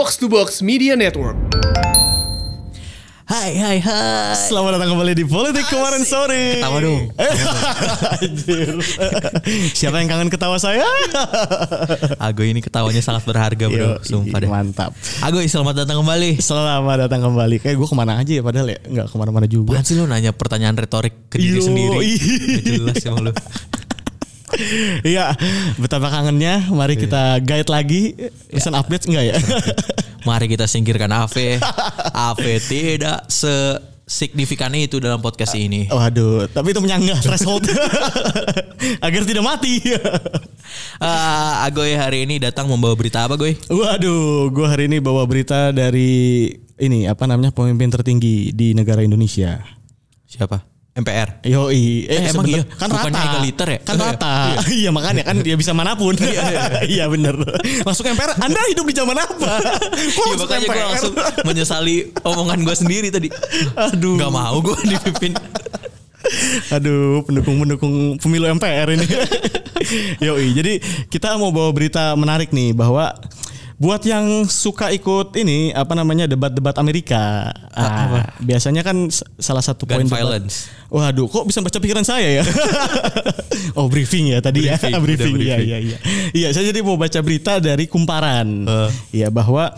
Box 0.00 0.16
to 0.16 0.32
Box 0.32 0.64
Media 0.64 0.96
Network. 0.96 1.36
Hai 3.28 3.52
hai 3.52 3.78
hai. 3.84 4.32
Selamat 4.48 4.80
datang 4.80 4.96
kembali 4.96 5.12
di 5.12 5.28
Politik 5.28 5.68
kemarin 5.68 6.08
sore. 6.08 6.56
Ketawa 6.56 6.80
dong. 6.80 7.12
Anjir. 8.16 8.80
Siapa 9.76 10.00
yang 10.00 10.08
kangen 10.08 10.32
ketawa 10.32 10.56
saya? 10.56 10.88
Agoy 12.32 12.56
ini 12.56 12.64
ketawanya 12.64 13.04
sangat 13.04 13.28
berharga 13.28 13.68
bro. 13.68 13.76
Yo, 13.76 13.90
Sumpah 14.00 14.40
deh. 14.40 14.48
Mantap. 14.48 14.96
Agoy 15.20 15.44
selamat 15.52 15.84
datang 15.84 16.00
kembali. 16.00 16.40
Selamat 16.40 16.96
datang 17.04 17.20
kembali. 17.20 17.60
Kayak 17.60 17.76
gue 17.76 17.88
ke 17.92 17.96
mana 18.00 18.16
aja 18.16 18.32
ya 18.32 18.40
padahal 18.40 18.72
ya 18.72 18.80
nggak 18.80 19.06
ke 19.12 19.16
mana-mana 19.20 19.46
juga. 19.52 19.76
Apaan 19.76 19.84
sih 19.84 20.00
lu 20.00 20.08
nanya 20.08 20.32
pertanyaan 20.32 20.80
retorik 20.80 21.28
ke 21.28 21.36
diri 21.36 21.60
Yo, 21.60 21.68
sendiri? 21.68 22.08
Gak 22.08 22.62
jelas 22.64 23.04
emang 23.04 23.28
lu. 23.28 23.32
Iya, 25.06 25.34
betapa 25.78 26.10
kangennya. 26.10 26.68
Mari 26.70 26.98
kita 26.98 27.38
guide 27.42 27.70
lagi. 27.70 28.14
Pesan 28.50 28.74
update 28.74 29.06
enggak 29.06 29.24
ya? 29.30 29.36
Mari 30.28 30.46
kita 30.52 30.68
singkirkan 30.68 31.08
Ave. 31.10 31.56
Ave 32.12 32.60
tidak 32.60 33.24
sesignifikan 33.32 34.74
itu 34.76 35.00
dalam 35.00 35.22
podcast 35.24 35.56
ini. 35.56 35.88
Waduh, 35.88 36.50
tapi 36.52 36.76
itu 36.76 36.80
menyanggah 36.82 37.18
threshold 37.24 37.64
agar 39.06 39.22
tidak 39.24 39.44
mati. 39.44 39.80
Ah, 41.02 41.66
Agoy 41.66 41.98
hari 41.98 42.28
ini 42.28 42.38
datang 42.38 42.70
membawa 42.70 42.94
berita 42.94 43.26
apa 43.26 43.34
Goy? 43.34 43.58
Waduh, 43.66 44.54
gue 44.54 44.66
hari 44.68 44.86
ini 44.86 45.02
bawa 45.02 45.26
berita 45.26 45.74
dari 45.74 46.46
ini 46.78 47.10
apa 47.10 47.26
namanya 47.26 47.50
pemimpin 47.50 47.90
tertinggi 47.90 48.54
di 48.54 48.70
negara 48.70 49.02
Indonesia. 49.02 49.58
Siapa? 50.30 50.69
MPR. 50.90 51.38
Yoi, 51.46 52.02
Eh, 52.04 52.26
emang 52.26 52.42
sebentar- 52.42 52.50
iya? 52.50 52.62
kan 52.66 52.88
Bukannya 52.90 53.14
rata. 53.14 53.28
egaliter 53.30 53.68
ya? 53.68 53.78
Kan 53.80 53.96
rata. 53.96 54.32
iya 54.80 54.90
makanya 54.90 55.22
kan 55.22 55.36
dia 55.38 55.54
bisa 55.54 55.70
mana 55.70 55.94
pun. 55.94 56.18
Iya 56.82 57.06
bener. 57.12 57.38
Langsung 57.80 58.04
MPR. 58.04 58.34
Anda 58.36 58.60
hidup 58.66 58.84
di 58.84 58.94
zaman 58.94 59.14
apa? 59.14 59.50
Kok 60.18 60.24
Iya 60.26 60.36
makanya 60.36 60.66
gue 60.66 60.84
langsung 60.84 61.14
menyesali 61.42 61.94
omongan 62.20 62.58
gue 62.60 62.74
sendiri 62.76 63.08
tadi. 63.08 63.30
Aduh. 63.76 64.18
Gak 64.18 64.30
mau 64.30 64.58
gue 64.58 64.76
dipimpin. 64.84 65.32
Aduh, 66.70 67.24
pendukung-pendukung 67.24 67.94
pemilu 68.18 68.50
MPR 68.50 68.92
ini. 68.92 69.06
Yoi, 70.20 70.52
jadi 70.52 70.76
kita 71.06 71.34
mau 71.34 71.48
bawa 71.48 71.70
berita 71.70 72.12
menarik 72.12 72.50
nih 72.50 72.70
bahwa 72.70 73.14
buat 73.80 74.04
yang 74.04 74.44
suka 74.44 74.92
ikut 74.92 75.32
ini 75.40 75.72
apa 75.72 75.96
namanya 75.96 76.28
debat-debat 76.28 76.76
Amerika. 76.76 77.48
Ah, 77.72 78.28
biasanya 78.36 78.84
kan 78.84 79.08
salah 79.40 79.64
satu 79.64 79.88
poin 79.88 80.04
debat- 80.04 80.20
violence. 80.20 80.68
Waduh, 80.92 81.24
kok 81.24 81.48
bisa 81.48 81.64
baca 81.64 81.80
pikiran 81.80 82.04
saya 82.04 82.42
ya? 82.42 82.44
oh, 83.80 83.88
briefing 83.88 84.36
ya 84.36 84.44
tadi 84.44 84.68
Briefing, 84.68 84.92
ya. 84.92 85.00
briefing. 85.00 85.34
Iya, 85.40 85.56
briefing. 85.56 85.64
iya, 85.64 85.78
iya. 85.80 85.98
Iya, 86.30 86.48
saya 86.52 86.68
jadi 86.68 86.84
mau 86.84 87.00
baca 87.00 87.24
berita 87.24 87.56
dari 87.56 87.88
Kumparan. 87.88 88.68
Iya, 89.16 89.32
bahwa 89.32 89.72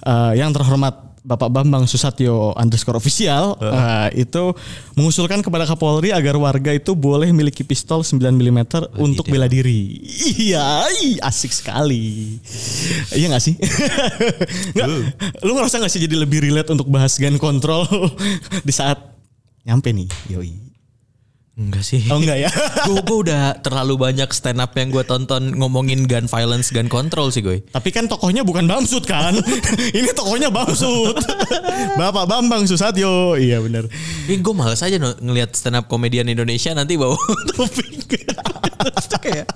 eh, 0.00 0.32
yang 0.40 0.48
terhormat 0.48 1.11
Bapak 1.22 1.54
Bambang 1.54 1.86
Susatyo 1.86 2.50
underscore 2.58 2.98
official 2.98 3.54
eh, 3.62 4.26
itu 4.26 4.50
mengusulkan 4.98 5.38
kepada 5.38 5.70
Kapolri 5.70 6.10
agar 6.10 6.34
warga 6.34 6.74
itu 6.74 6.98
boleh 6.98 7.30
miliki 7.30 7.62
pistol 7.62 8.02
9 8.02 8.18
mm 8.18 8.60
untuk 8.98 9.30
bela 9.30 9.46
diri. 9.46 10.02
Iya, 10.34 10.90
asik 11.22 11.54
sekali. 11.54 12.36
Iya 13.14 13.30
gak 13.30 13.42
sih? 13.42 13.54
Nggak, 14.74 14.88
lu 15.46 15.54
ngerasa 15.54 15.78
gak 15.78 15.92
sih 15.94 16.02
jadi 16.02 16.18
lebih 16.18 16.42
relate 16.42 16.74
untuk 16.74 16.90
bahas 16.90 17.14
gun 17.14 17.38
control 17.38 17.86
di 18.66 18.72
saat 18.74 18.98
nyampe 19.62 19.94
nih? 19.94 20.10
Yoi. 20.26 20.71
Enggak 21.52 21.84
sih. 21.84 22.00
Oh 22.08 22.16
enggak 22.16 22.48
ya? 22.48 22.50
gue 22.88 23.18
udah 23.28 23.60
terlalu 23.60 24.00
banyak 24.00 24.24
stand 24.32 24.56
up 24.56 24.72
yang 24.72 24.88
gue 24.88 25.04
tonton 25.04 25.52
ngomongin 25.52 26.08
gun 26.08 26.24
violence, 26.24 26.72
gun 26.72 26.88
control 26.88 27.28
sih 27.28 27.44
gue. 27.44 27.60
Tapi 27.68 27.92
kan 27.92 28.08
tokohnya 28.08 28.40
bukan 28.40 28.64
Bamsud 28.64 29.04
kan? 29.04 29.36
Ini 29.98 30.16
tokohnya 30.16 30.48
Bamsud. 30.48 31.12
Bapak 32.00 32.24
Bambang 32.24 32.64
Susatyo. 32.64 33.36
Iya 33.36 33.60
benar. 33.60 33.84
Ini 34.24 34.40
gue 34.40 34.54
males 34.56 34.80
aja 34.80 34.96
no, 34.96 35.12
ngelihat 35.20 35.52
stand 35.52 35.76
up 35.76 35.92
komedian 35.92 36.24
Indonesia 36.32 36.72
nanti 36.72 36.96
bawa 36.96 37.20
topik. 37.52 38.16
Kayak 39.22 39.46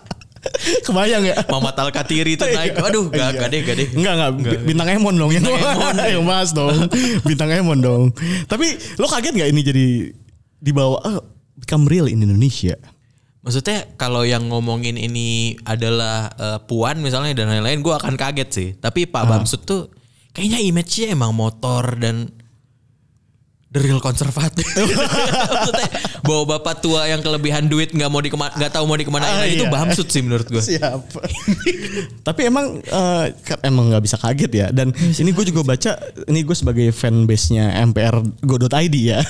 Kebayang 0.84 1.26
ya? 1.26 1.34
Mamat 1.48 1.74
Alkatiri 1.80 2.38
itu 2.38 2.44
naik. 2.46 2.78
Aduh, 2.78 3.10
gak, 3.10 3.34
Iya. 3.34 3.40
gak 3.40 3.48
deh, 3.50 3.60
gak 3.66 3.76
deh. 3.82 3.88
Enggak 3.98 4.12
enggak 4.14 4.30
bintang 4.62 4.88
Emon 4.94 5.14
dong 5.18 5.30
Bintang 5.32 5.58
Emon. 5.58 5.96
yang 5.98 6.24
bahas 6.28 6.50
dong. 6.54 6.76
Bintang 7.26 7.50
Emon 7.50 7.78
dong. 7.82 8.04
Tapi 8.46 8.78
lo 9.00 9.10
kaget 9.10 9.34
nggak 9.34 9.50
ini 9.50 9.60
jadi 9.64 9.86
dibawa 10.62 11.02
oh, 11.02 11.35
become 11.58 11.88
real 11.88 12.06
in 12.06 12.22
Indonesia? 12.22 12.76
Maksudnya 13.46 13.94
kalau 13.94 14.26
yang 14.26 14.50
ngomongin 14.50 14.98
ini 14.98 15.54
adalah 15.62 16.30
eh, 16.34 16.58
Puan 16.66 16.98
misalnya 16.98 17.42
dan 17.42 17.50
lain-lain, 17.50 17.78
gue 17.78 17.94
akan 17.94 18.18
kaget 18.18 18.48
sih. 18.50 18.68
Tapi 18.74 19.06
Pak 19.06 19.24
Bamsud 19.26 19.62
tuh 19.62 19.86
kayaknya 20.34 20.60
image-nya 20.66 21.14
emang 21.14 21.30
motor 21.30 21.94
dan 21.96 22.28
the 23.76 23.84
real 23.84 24.00
konservatif. 24.00 24.64
Maksudnya 25.52 25.88
bawa 26.24 26.56
bapak 26.56 26.80
tua 26.80 27.04
yang 27.06 27.20
kelebihan 27.20 27.68
duit 27.68 27.92
nggak 27.92 28.08
mau 28.08 28.24
dikema 28.24 28.48
nggak 28.56 28.72
tahu 28.72 28.84
mau 28.88 28.96
dikemanain 28.96 29.36
Ah, 29.36 29.44
itu 29.44 29.68
iya. 29.68 29.70
Bamsud 29.70 30.08
sih 30.08 30.24
menurut 30.24 30.48
gue. 30.48 30.62
Siapa? 30.64 31.20
Tapi 32.26 32.40
emang 32.48 32.80
eh, 32.80 33.24
kan 33.44 33.58
emang 33.62 33.92
nggak 33.92 34.02
bisa 34.02 34.16
kaget 34.16 34.52
ya. 34.52 34.66
Dan 34.72 34.96
ini 34.96 35.30
gue 35.30 35.44
juga 35.52 35.60
baca, 35.66 35.92
ini 36.26 36.40
gue 36.40 36.56
sebagai 36.56 36.88
fanbase-nya 36.90 37.76
MPR 37.92 38.24
Go.id 38.42 38.94
ya. 38.96 39.20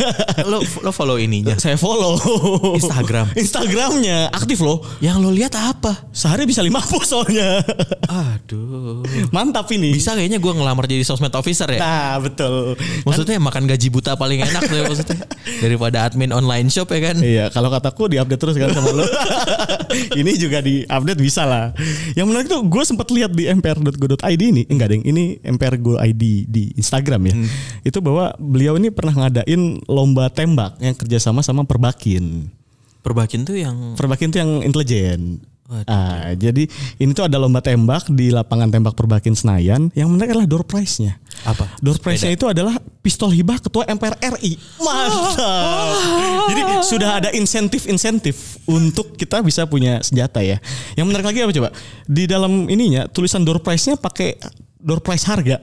lo 0.46 0.62
lo 0.62 0.90
follow 0.94 1.18
ininya. 1.18 1.58
Saya 1.62 1.74
follow 1.74 2.16
Instagram. 2.78 3.34
Instagramnya 3.34 4.30
aktif 4.30 4.62
loh. 4.62 4.84
Yang 5.02 5.16
lo 5.20 5.30
lihat 5.34 5.58
apa? 5.58 6.08
Sehari 6.14 6.46
bisa 6.46 6.62
lima 6.62 6.78
post 6.84 7.10
soalnya. 7.10 7.60
Aduh. 8.06 9.02
Mantap 9.34 9.66
ini. 9.74 9.96
Bisa 9.96 10.14
kayaknya 10.14 10.38
gue 10.38 10.52
ngelamar 10.52 10.86
jadi 10.86 11.02
sosmed 11.02 11.32
officer 11.34 11.66
ya. 11.72 11.80
Nah 11.80 12.14
betul. 12.22 12.76
Maksudnya 13.02 13.40
makan 13.40 13.64
gaji 13.66 13.88
buta 13.90 14.14
paling 14.14 14.35
enak 14.44 14.62
tuh 14.69 14.76
ya 14.76 14.84
maksudnya. 14.84 15.19
Daripada 15.64 15.97
admin 16.04 16.30
online 16.34 16.69
shop 16.69 16.92
ya 16.92 17.00
kan. 17.12 17.16
Iya, 17.22 17.44
kalau 17.48 17.72
kataku 17.72 18.12
diupdate 18.12 18.41
terus 18.41 18.56
kan 18.60 18.74
sama 18.74 18.92
lo. 18.92 19.04
ini 20.20 20.36
juga 20.36 20.60
diupdate 20.60 21.20
bisa 21.22 21.48
lah. 21.48 21.72
Yang 22.12 22.26
menarik 22.28 22.46
tuh 22.50 22.60
gue 22.66 22.82
sempat 22.84 23.08
lihat 23.08 23.32
di 23.32 23.48
mpr.go.id 23.48 24.42
ini, 24.42 24.62
enggak 24.69 24.92
deng, 24.92 25.02
ini 25.06 25.41
mpr.go.id 25.41 26.22
di 26.50 26.64
Instagram 26.76 27.22
ya. 27.30 27.34
Itu 27.86 28.04
bahwa 28.04 28.34
beliau 28.36 28.76
ini 28.76 28.92
pernah 28.92 29.26
ngadain 29.26 29.80
lomba 29.86 30.28
tembak 30.28 30.76
yang 30.82 30.92
kerjasama 30.92 31.41
sama 31.41 31.64
Perbakin. 31.64 32.50
Perbakin 33.06 33.46
tuh 33.46 33.54
yang 33.54 33.94
Perbakin 33.94 34.28
tuh 34.34 34.38
yang 34.42 34.50
intelijen. 34.66 35.41
Waduh. 35.66 35.91
Ah, 35.91 36.31
jadi 36.38 36.71
ini 37.03 37.10
tuh 37.10 37.27
ada 37.27 37.43
lomba 37.43 37.59
tembak 37.59 38.06
di 38.06 38.31
lapangan 38.31 38.71
tembak 38.71 38.94
Perbakin 38.94 39.34
Senayan. 39.34 39.91
Yang 39.99 40.09
menarik 40.15 40.31
adalah 40.38 40.47
door 40.47 40.62
prize-nya. 40.62 41.19
Apa? 41.43 41.66
Door 41.82 41.99
prize-nya 41.99 42.38
itu 42.38 42.47
adalah 42.47 42.78
pistol 43.03 43.34
hibah 43.34 43.59
ketua 43.59 43.82
MPR 43.91 44.15
RI. 44.38 44.55
Mantap. 44.78 45.91
Jadi 46.55 46.62
sudah 46.87 47.10
ada 47.19 47.31
insentif-insentif 47.34 48.62
untuk 48.71 49.19
kita 49.19 49.43
bisa 49.43 49.66
punya 49.66 49.99
senjata 50.06 50.38
ya. 50.38 50.62
Yang 50.94 51.06
menarik 51.10 51.26
lagi 51.34 51.38
apa 51.43 51.53
coba? 51.53 51.69
Di 52.06 52.31
dalam 52.31 52.71
ininya 52.71 53.10
tulisan 53.10 53.43
door 53.43 53.59
prize-nya 53.59 53.99
pakai 53.99 54.38
door 54.86 55.02
prize 55.02 55.26
harga. 55.26 55.58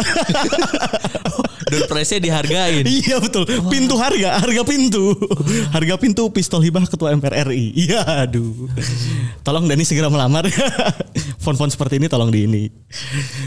door 1.72 1.88
prize-nya 1.88 2.19
dihargain. 2.19 2.84
iya 2.84 3.23
betul. 3.23 3.47
Pintu 3.72 3.95
harga, 3.95 4.35
harga 4.44 4.61
pintu. 4.67 5.16
Harga 5.72 5.95
pintu 5.95 6.28
pistol 6.28 6.59
hibah 6.59 6.84
ketua 6.84 7.16
MPR 7.16 7.47
RI. 7.47 7.72
Iya, 7.88 8.28
aduh. 8.28 8.67
Tolong 9.47 9.63
Dani 9.72 9.88
segera 9.88 10.12
melamar. 10.12 10.44
Font-font 11.44 11.72
seperti 11.72 12.03
ini 12.03 12.12
tolong 12.12 12.28
di 12.35 12.44
ini. 12.44 12.63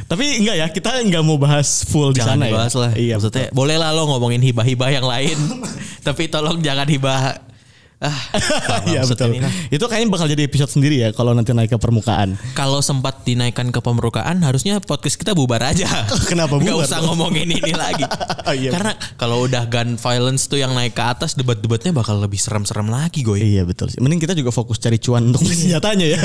Tapi 0.09 0.41
enggak 0.41 0.57
ya, 0.57 0.67
kita 0.73 0.91
enggak 1.05 1.21
mau 1.21 1.37
bahas 1.37 1.85
full 1.85 2.17
di 2.17 2.25
jangan 2.25 2.41
sana 2.41 2.45
dibahas 2.49 2.73
ya. 2.73 2.81
lah. 2.81 2.93
Iya, 2.97 3.15
Maksudnya 3.21 3.47
boleh 3.53 3.77
lah 3.77 3.93
lo 3.93 4.09
ngomongin 4.17 4.41
hibah-hibah 4.41 4.89
yang 4.89 5.05
lain. 5.05 5.37
Tapi 6.07 6.33
tolong 6.33 6.65
jangan 6.65 6.89
hibah. 6.89 7.45
Ah, 7.97 8.13
Iya 8.93 9.09
maksud 9.09 9.17
betul. 9.17 9.41
Itu 9.73 9.85
kayaknya 9.89 10.09
bakal 10.13 10.29
jadi 10.29 10.45
episode 10.45 10.69
sendiri 10.69 11.01
ya 11.01 11.17
kalau 11.17 11.33
nanti 11.33 11.57
naik 11.57 11.73
ke 11.73 11.79
permukaan. 11.81 12.37
Kalau 12.53 12.85
sempat 12.85 13.25
dinaikkan 13.25 13.73
ke 13.73 13.81
permukaan 13.81 14.45
harusnya 14.45 14.85
podcast 14.85 15.17
kita 15.17 15.33
bubar 15.33 15.65
aja. 15.65 15.89
Kenapa 16.31 16.61
bubar? 16.61 16.85
usah 16.85 17.01
ngomongin 17.01 17.49
ini 17.57 17.73
lagi. 17.73 18.05
Iya. 18.47 18.71
Karena 18.71 18.95
kalau 19.19 19.43
udah 19.43 19.67
gun 19.67 19.99
violence 19.99 20.47
tuh 20.47 20.63
yang 20.63 20.71
naik 20.71 20.95
ke 20.95 21.03
atas 21.03 21.35
debat-debatnya 21.35 21.91
bakal 21.91 22.15
lebih 22.23 22.39
serem-serem 22.39 22.87
lagi 22.87 23.27
gue. 23.27 23.37
Iya 23.43 23.67
betul 23.67 23.91
sih. 23.91 23.99
Mending 23.99 24.23
kita 24.23 24.39
juga 24.39 24.55
fokus 24.55 24.79
cari 24.79 25.03
cuan 25.03 25.35
untuk 25.35 25.43
senjatanya 25.43 26.07
ya. 26.15 26.21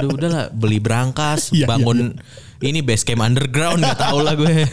Aduh 0.00 0.16
udahlah 0.16 0.48
beli 0.50 0.80
berangkas, 0.80 1.52
Iya, 1.52 1.68
bangun 1.68 2.16
ini 2.64 2.80
base 2.80 3.04
camp 3.04 3.20
underground 3.22 3.84
nggak 3.84 4.00
tahu 4.00 4.24
lah 4.24 4.34
gue. 4.40 4.64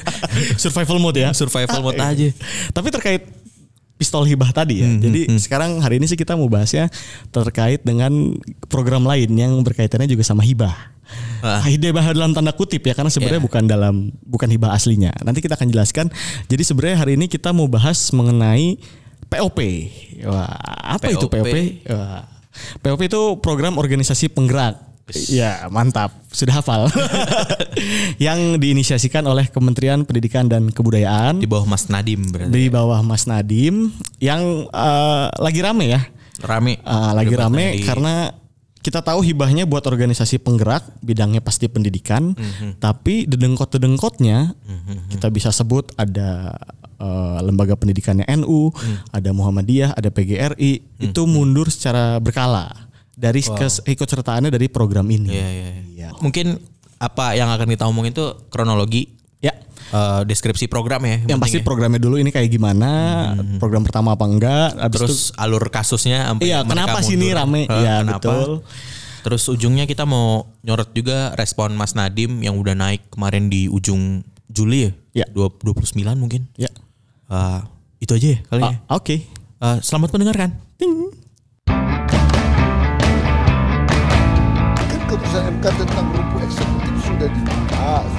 Survival 0.56 0.97
mode 1.03 1.19
ya. 1.19 1.35
Survival 1.35 1.83
mode 1.83 2.00
aja. 2.00 2.31
Tapi 2.71 2.88
terkait 2.88 3.21
pistol 4.01 4.25
hibah 4.25 4.50
tadi 4.50 4.81
ya. 4.81 4.89
Hmm, 4.89 4.98
Jadi 4.98 5.30
sekarang 5.38 5.77
hari 5.77 6.01
ini 6.01 6.09
sih 6.09 6.18
kita 6.18 6.33
mau 6.33 6.50
bahasnya 6.50 6.89
terkait 7.30 7.86
dengan 7.86 8.33
program 8.65 9.06
lain 9.06 9.30
yang 9.38 9.53
berkaitannya 9.62 10.09
juga 10.09 10.25
sama 10.25 10.42
hibah. 10.42 10.74
Ah. 11.45 11.62
Hibah 11.62 12.18
dalam 12.18 12.33
tanda 12.33 12.50
kutip 12.50 12.81
ya 12.81 12.98
karena 12.98 13.13
sebenarnya 13.13 13.38
Ya. 13.38 13.45
bukan 13.45 13.63
dalam 13.69 13.95
bukan 14.25 14.50
hibah 14.50 14.74
aslinya. 14.74 15.13
Nanti 15.21 15.45
kita 15.45 15.53
akan 15.53 15.69
jelaskan. 15.69 16.09
Jadi 16.50 16.63
sebenarnya 16.65 16.98
hari 16.98 17.13
ini 17.13 17.30
kita 17.30 17.53
mau 17.53 17.69
bahas 17.69 18.09
mengenai 18.09 18.81
POP. 19.30 19.59
Wah, 20.25 20.50
apa 20.98 21.13
itu 21.13 21.30
POP? 21.30 21.45
POP? 21.45 21.56
Wah, 21.94 22.25
POP 22.81 23.00
itu 23.06 23.21
program 23.38 23.77
organisasi 23.77 24.33
penggerak. 24.33 24.90
Ya 25.27 25.67
mantap, 25.67 26.11
sudah 26.27 26.59
hafal. 26.59 26.87
yang 28.17 28.57
diinisiasikan 28.57 29.23
oleh 29.23 29.47
Kementerian 29.47 30.03
Pendidikan 30.03 30.45
dan 30.45 30.69
Kebudayaan 30.69 31.39
Di 31.39 31.47
bawah 31.47 31.65
Mas 31.65 31.87
Nadim 31.87 32.29
berarti. 32.29 32.51
di 32.51 32.65
bawah 32.67 32.99
Mas 33.01 33.25
Nadim 33.25 33.91
yang 34.17 34.41
eh, 34.67 35.25
lagi 35.33 35.59
rame 35.59 35.85
ya. 35.89 36.01
Rame. 36.39 36.77
Eh, 36.77 37.11
lagi 37.13 37.33
rame 37.33 37.65
Nadim. 37.71 37.85
karena 37.85 38.13
kita 38.81 38.97
tahu 38.99 39.21
hibahnya 39.21 39.63
buat 39.63 39.85
organisasi 39.85 40.41
penggerak 40.41 40.81
bidangnya 40.99 41.37
pasti 41.37 41.69
pendidikan, 41.69 42.33
Mhm. 42.33 42.81
tapi 42.81 43.29
dedengkot-dedengkotnya 43.29 44.57
kita 45.07 45.29
bisa 45.29 45.49
sebut 45.49 45.93
ada 45.95 46.57
eh, 46.97 47.39
lembaga 47.41 47.73
pendidikannya 47.73 48.25
NU, 48.31 48.69
Mhm. 48.69 49.09
ada 49.09 49.29
Muhammadiyah, 49.31 49.93
ada 49.93 50.09
PGRI, 50.09 50.85
itu 50.99 51.21
mundur 51.25 51.65
secara 51.65 52.17
berkala 52.17 52.69
dari 53.21 53.45
kes- 53.45 53.85
ikutsertaannya 53.85 54.50
dari 54.50 54.65
program 54.65 55.06
ini. 55.07 55.29
Iya, 55.29 55.47
iya, 55.47 55.68
iya. 55.69 55.83
Iya. 55.85 56.07
Mungkin 56.18 56.57
apa 56.97 57.33
yang 57.33 57.47
akan 57.47 57.68
kita 57.68 57.85
omongin 57.85 58.12
itu 58.12 58.25
kronologi 58.50 59.21
Ya, 59.38 59.57
eh, 59.89 60.21
deskripsi 60.23 60.65
program 60.65 61.01
ya. 61.01 61.18
yang 61.25 61.38
pasti 61.38 61.57
ya. 61.57 61.65
programnya 61.65 61.97
dulu 61.97 62.18
ini 62.18 62.29
kayak 62.29 62.45
gimana, 62.47 62.89
program 63.57 63.81
pertama 63.81 64.13
apa 64.13 64.21
enggak, 64.23 64.69
habis 64.75 64.97
itu 64.97 65.06
terus 65.06 65.21
alur 65.33 65.65
kasusnya 65.68 66.25
sampai 66.27 66.45
Iya, 66.45 66.62
mereka 66.62 66.69
kenapa 66.71 66.97
sih 67.01 67.13
ini 67.15 67.27
rame? 67.31 67.65
Iya, 67.65 68.01
kenapa? 68.01 68.21
betul. 68.21 68.51
Terus 69.21 69.44
ujungnya 69.47 69.85
kita 69.85 70.01
mau 70.03 70.45
nyorot 70.62 70.89
juga 70.91 71.33
respon 71.33 71.74
Mas 71.74 71.94
Nadim 71.94 72.41
yang 72.41 72.53
udah 72.56 72.74
naik 72.74 73.09
kemarin 73.09 73.50
di 73.50 73.65
ujung 73.65 74.21
Juli 74.45 74.85
ya? 74.85 74.91
Ya. 75.13 75.25
Dua- 75.27 75.50
29 75.50 75.94
mungkin. 76.15 76.45
ya. 76.53 76.69
Eh, 77.27 77.59
itu 78.00 78.12
aja 78.12 78.27
ya 78.27 78.39
kali 78.44 78.62
ya. 78.62 78.74
Ah, 78.83 78.97
Oke. 78.97 79.25
Eh, 79.57 79.77
selamat 79.79 80.09
mendengarkan. 80.12 80.50
Ting. 80.75 81.13
Keputusan 85.31 85.63
MK 85.63 85.65
tentang 85.79 86.07
rumput 86.11 86.41
eksekutif 86.43 86.95
sudah 87.07 87.29
dibahas. 87.31 88.11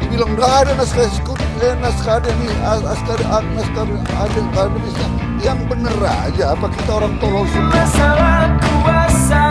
Dibilang 0.00 0.30
nggak 0.32 0.52
ada 0.64 0.72
naskah 0.80 1.04
eksekutif, 1.04 1.48
eh, 1.60 1.74
naskah 1.76 2.14
ada 2.24 2.30
nih, 2.40 2.52
as- 2.64 2.84
naskah 2.88 3.14
ada, 3.20 3.24
ah, 3.28 3.44
naskah 3.52 3.84
ada, 3.84 4.40
akademisnya. 4.56 5.08
Yang 5.44 5.58
bener 5.68 5.94
aja, 6.00 6.44
apa 6.56 6.66
kita 6.72 6.90
orang 6.96 7.14
tolol 7.20 7.44
semua? 7.52 7.68
masalah 7.76 8.44
kuasa 8.64 9.44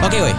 Oke, 0.00 0.16
woi. 0.24 0.34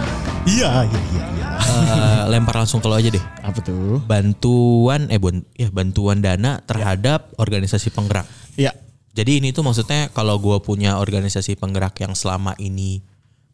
Iya, 0.48 0.70
iya, 0.88 1.00
iya. 1.14 1.24
iya. 1.38 1.48
Eh, 1.62 2.22
lempar 2.32 2.58
langsung 2.58 2.82
ke 2.82 2.90
lo 2.90 2.98
aja 2.98 3.12
deh. 3.12 3.22
Apa 3.44 3.62
tuh? 3.62 4.02
Bantuan 4.02 5.06
eh 5.14 5.20
bun, 5.22 5.46
ya 5.54 5.70
bantuan 5.70 6.24
dana 6.24 6.58
terhadap 6.66 7.30
organisasi 7.38 7.94
penggerak. 7.94 8.26
Ya. 8.58 8.74
Jadi 9.14 9.44
ini 9.44 9.54
tuh 9.54 9.62
maksudnya 9.62 10.08
kalau 10.10 10.40
gue 10.40 10.56
punya 10.64 10.96
organisasi 10.98 11.54
penggerak 11.60 12.00
yang 12.00 12.16
selama 12.16 12.56
ini 12.56 13.04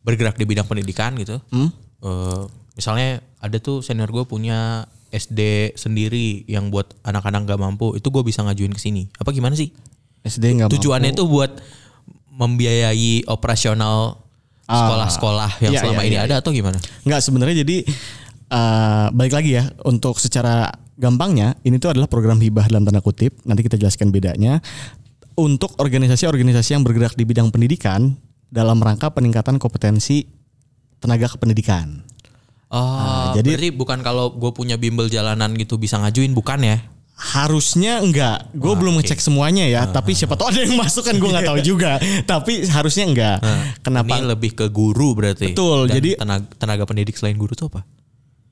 bergerak 0.04 0.36
di 0.36 0.44
bidang 0.44 0.68
pendidikan 0.68 1.16
gitu. 1.16 1.40
eh, 2.04 2.42
misalnya 2.76 3.18
ada 3.40 3.56
tuh 3.56 3.80
senior 3.80 4.12
gue 4.12 4.24
punya 4.24 4.84
SD 5.08 5.72
sendiri 5.74 6.42
yang 6.44 6.68
buat 6.68 6.92
anak-anak 7.02 7.48
gak 7.48 7.60
mampu. 7.60 7.96
Itu 7.96 8.12
gue 8.12 8.20
bisa 8.20 8.44
ngajuin 8.44 8.70
ke 8.70 8.80
sini. 8.82 9.08
Apa 9.16 9.32
gimana 9.32 9.56
sih? 9.56 9.72
SD 10.20 10.56
nggak 10.56 10.68
Tujuannya 10.72 11.12
itu 11.12 11.24
buat 11.24 11.52
membiayai 12.34 13.28
operasional 13.28 14.20
Ah. 14.64 14.80
sekolah-sekolah 14.80 15.50
yang 15.60 15.72
Iya, 15.76 15.80
selama 15.84 16.00
iya, 16.00 16.08
ini 16.08 16.16
iya, 16.16 16.24
ada 16.24 16.34
atau 16.40 16.48
gimana? 16.48 16.80
Nggak 17.04 17.20
sebenarnya 17.20 17.56
jadi 17.60 17.76
eh, 18.48 19.06
balik 19.12 19.36
lagi 19.36 19.50
ya 19.60 19.68
untuk 19.84 20.16
secara 20.16 20.72
gampangnya 20.96 21.52
ini 21.68 21.76
tuh 21.76 21.92
adalah 21.92 22.08
program 22.08 22.40
hibah 22.40 22.64
dalam 22.72 22.88
tanda 22.88 23.04
kutip. 23.04 23.44
Nanti 23.44 23.60
kita 23.60 23.76
jelaskan 23.76 24.08
bedanya. 24.08 24.64
Untuk 25.36 25.76
organisasi-organisasi 25.76 26.78
yang 26.78 26.84
bergerak 26.86 27.12
di 27.12 27.28
bidang 27.28 27.52
pendidikan 27.52 28.14
dalam 28.54 28.78
rangka 28.78 29.10
peningkatan 29.10 29.58
kompetensi 29.58 30.30
tenaga 31.02 31.26
kependidikan. 31.28 32.06
Oh, 32.70 33.34
jadi- 33.34 33.54
berarti 33.54 33.70
bukan 33.70 33.98
kalau 34.00 34.30
gue 34.30 34.50
punya 34.50 34.74
bimbel 34.74 35.06
jalanan 35.06 35.54
gitu 35.54 35.74
bisa 35.74 35.98
ngajuin, 35.98 36.30
bukan 36.32 36.62
ya? 36.62 36.78
Harusnya 37.14 38.02
enggak, 38.02 38.50
gue 38.50 38.74
belum 38.74 38.98
ngecek 38.98 39.18
semuanya 39.18 39.62
ya. 39.64 39.86
Tapi 39.86 40.14
siapa 40.14 40.34
tahu 40.34 40.50
ada 40.50 40.66
yang 40.66 40.74
masuk 40.74 41.06
kan 41.06 41.14
gue 41.14 41.30
nggak 41.30 41.46
tahu 41.46 41.58
juga. 41.70 42.02
Tapi 42.24 42.66
harusnya 42.66 43.06
enggak. 43.06 43.38
Kenapa? 43.80 44.18
Ini 44.18 44.26
lebih 44.26 44.50
ke 44.52 44.66
guru 44.66 45.14
berarti. 45.14 45.50
Betul, 45.50 45.86
Dan 45.86 45.94
jadi- 45.98 46.14
tenaga, 46.18 46.46
tenaga 46.58 46.82
pendidik 46.84 47.14
selain 47.14 47.34
guru 47.34 47.54
tuh 47.54 47.70
apa? 47.70 47.86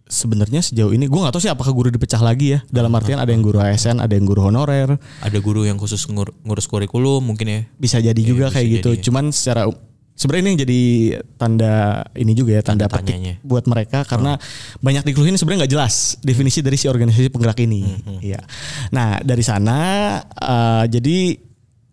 Sebenarnya 0.06 0.60
sejauh 0.60 0.92
ini 0.92 1.08
gue 1.08 1.16
nggak 1.16 1.32
tahu 1.32 1.40
sih 1.40 1.48
apakah 1.48 1.72
guru 1.72 1.88
dipecah 1.88 2.20
lagi 2.20 2.54
ya. 2.54 2.58
Dalam 2.68 2.92
artian 2.92 3.18
ada 3.18 3.32
yang 3.32 3.42
guru 3.42 3.58
ASN, 3.58 3.98
ada 3.98 4.12
yang 4.12 4.22
guru 4.22 4.44
honorer. 4.44 4.94
Ada 5.18 5.38
guru 5.40 5.64
yang 5.64 5.74
khusus 5.74 6.04
ngur- 6.06 6.36
ngurus 6.42 6.68
kurikulum 6.68 7.24
mungkin 7.24 7.46
ya. 7.48 7.60
bisa 7.74 7.98
jadi 7.98 8.20
juga 8.20 8.46
bisa 8.46 8.54
kayak 8.54 8.68
gitu. 8.78 8.90
jadi 8.92 9.00
ya. 9.00 9.04
Cuman 9.08 9.24
secara 9.32 9.62
sebenarnya 10.22 10.40
ini 10.40 10.50
yang 10.50 10.60
jadi 10.62 10.80
tanda 11.34 11.74
ini 12.14 12.32
juga 12.32 12.54
ya 12.54 12.62
tanda, 12.62 12.86
Tanda 12.86 12.96
petik 12.96 13.12
tanyanya. 13.12 13.34
buat 13.42 13.66
mereka 13.66 14.06
karena 14.06 14.38
banyak 14.78 15.02
dikeluhin 15.04 15.34
sebenarnya 15.34 15.66
nggak 15.66 15.72
jelas 15.72 15.94
definisi 16.20 16.62
dari 16.62 16.78
si 16.78 16.86
organisasi 16.86 17.26
penggerak 17.28 17.58
ini. 17.60 17.82
Hmm, 17.82 18.22
Iya. 18.22 18.40
Nah 18.88 19.18
dari 19.18 19.42
sana 19.42 19.78
eh, 20.22 20.84
jadi 20.88 21.16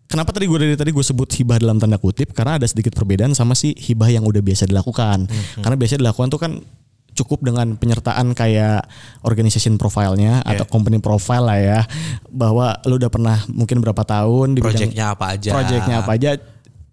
kenapa 0.06 0.30
tadi 0.30 0.46
gue 0.46 0.58
dari 0.60 0.74
tadi 0.74 0.90
gue 0.90 1.02
sebut 1.02 1.26
hibah 1.32 1.58
dalam 1.58 1.76
tanda 1.76 1.94
kutip 1.94 2.30
karena 2.30 2.56
ada 2.56 2.66
sedikit 2.66 2.94
perbedaan 2.94 3.30
sama 3.32 3.52
si 3.52 3.74
hibah 3.74 4.06
yang 4.06 4.22
udah 4.22 4.38
biasa 4.38 4.64
dilakukan. 4.64 5.26
Hmm, 5.26 5.60
Karena 5.60 5.74
biasa 5.74 5.98
dilakukan 5.98 6.28
tuh 6.28 6.38
kan 6.38 6.52
cukup 7.10 7.42
dengan 7.42 7.74
penyertaan 7.74 8.32
kayak 8.32 8.86
organization 9.20 9.74
profile-nya 9.74 10.46
atau 10.46 10.62
company 10.64 10.98
profile 10.98 11.42
lah 11.42 11.58
ya 11.58 11.80
bahwa 12.26 12.78
lu 12.86 12.96
udah 12.96 13.10
pernah 13.10 13.36
mungkin 13.46 13.78
berapa 13.78 13.98
tahun 14.00 14.54
di 14.54 14.62
Projectnya 14.62 15.12
apa 15.12 15.34
aja? 15.34 15.50
projectnya 15.52 15.96
apa 16.00 16.10
aja 16.14 16.30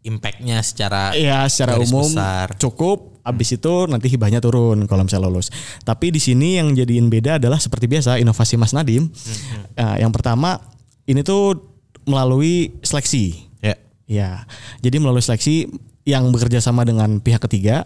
Impactnya 0.07 0.63
secara 0.63 1.11
Iya 1.11 1.43
secara 1.45 1.75
umum 1.75 2.07
besar. 2.07 2.55
cukup. 2.55 3.19
Abis 3.21 3.53
itu 3.53 3.73
nanti 3.85 4.07
hibahnya 4.07 4.39
turun 4.39 4.87
kalau 4.87 5.03
misalnya 5.03 5.27
lulus. 5.27 5.51
Tapi 5.83 6.09
di 6.09 6.17
sini 6.17 6.55
yang 6.55 6.71
jadiin 6.71 7.11
beda 7.11 7.35
adalah 7.35 7.59
seperti 7.59 7.83
biasa 7.85 8.15
inovasi 8.17 8.55
Mas 8.55 8.71
Nadim. 8.71 9.11
Hmm, 9.11 9.63
Nah, 9.75 9.93
yang 9.99 10.09
pertama 10.09 10.63
ini 11.03 11.21
tuh 11.21 11.59
melalui 12.03 12.79
seleksi. 12.79 13.35
Ya. 13.59 13.75
Ya, 14.07 14.31
jadi 14.79 14.95
melalui 14.97 15.19
seleksi 15.19 15.67
yang 16.01 16.31
bekerja 16.31 16.63
sama 16.63 16.87
dengan 16.87 17.19
pihak 17.19 17.43
ketiga. 17.43 17.83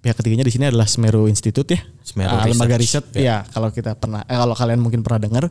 Pihak 0.00 0.16
ketiganya 0.16 0.42
di 0.42 0.50
sini 0.50 0.64
adalah 0.64 0.88
Semeru 0.88 1.28
Institute 1.28 1.68
ya, 1.68 1.76
Hmm. 1.76 2.00
Semeru 2.00 2.32
Ah, 2.32 2.48
lembaga 2.48 2.80
riset. 2.80 3.04
Ya. 3.12 3.20
Ya, 3.20 3.36
kalau 3.46 3.68
kita 3.68 3.92
pernah, 3.92 4.24
eh, 4.24 4.32
kalau 4.32 4.56
kalian 4.56 4.80
mungkin 4.80 5.04
pernah 5.04 5.20
dengar. 5.20 5.44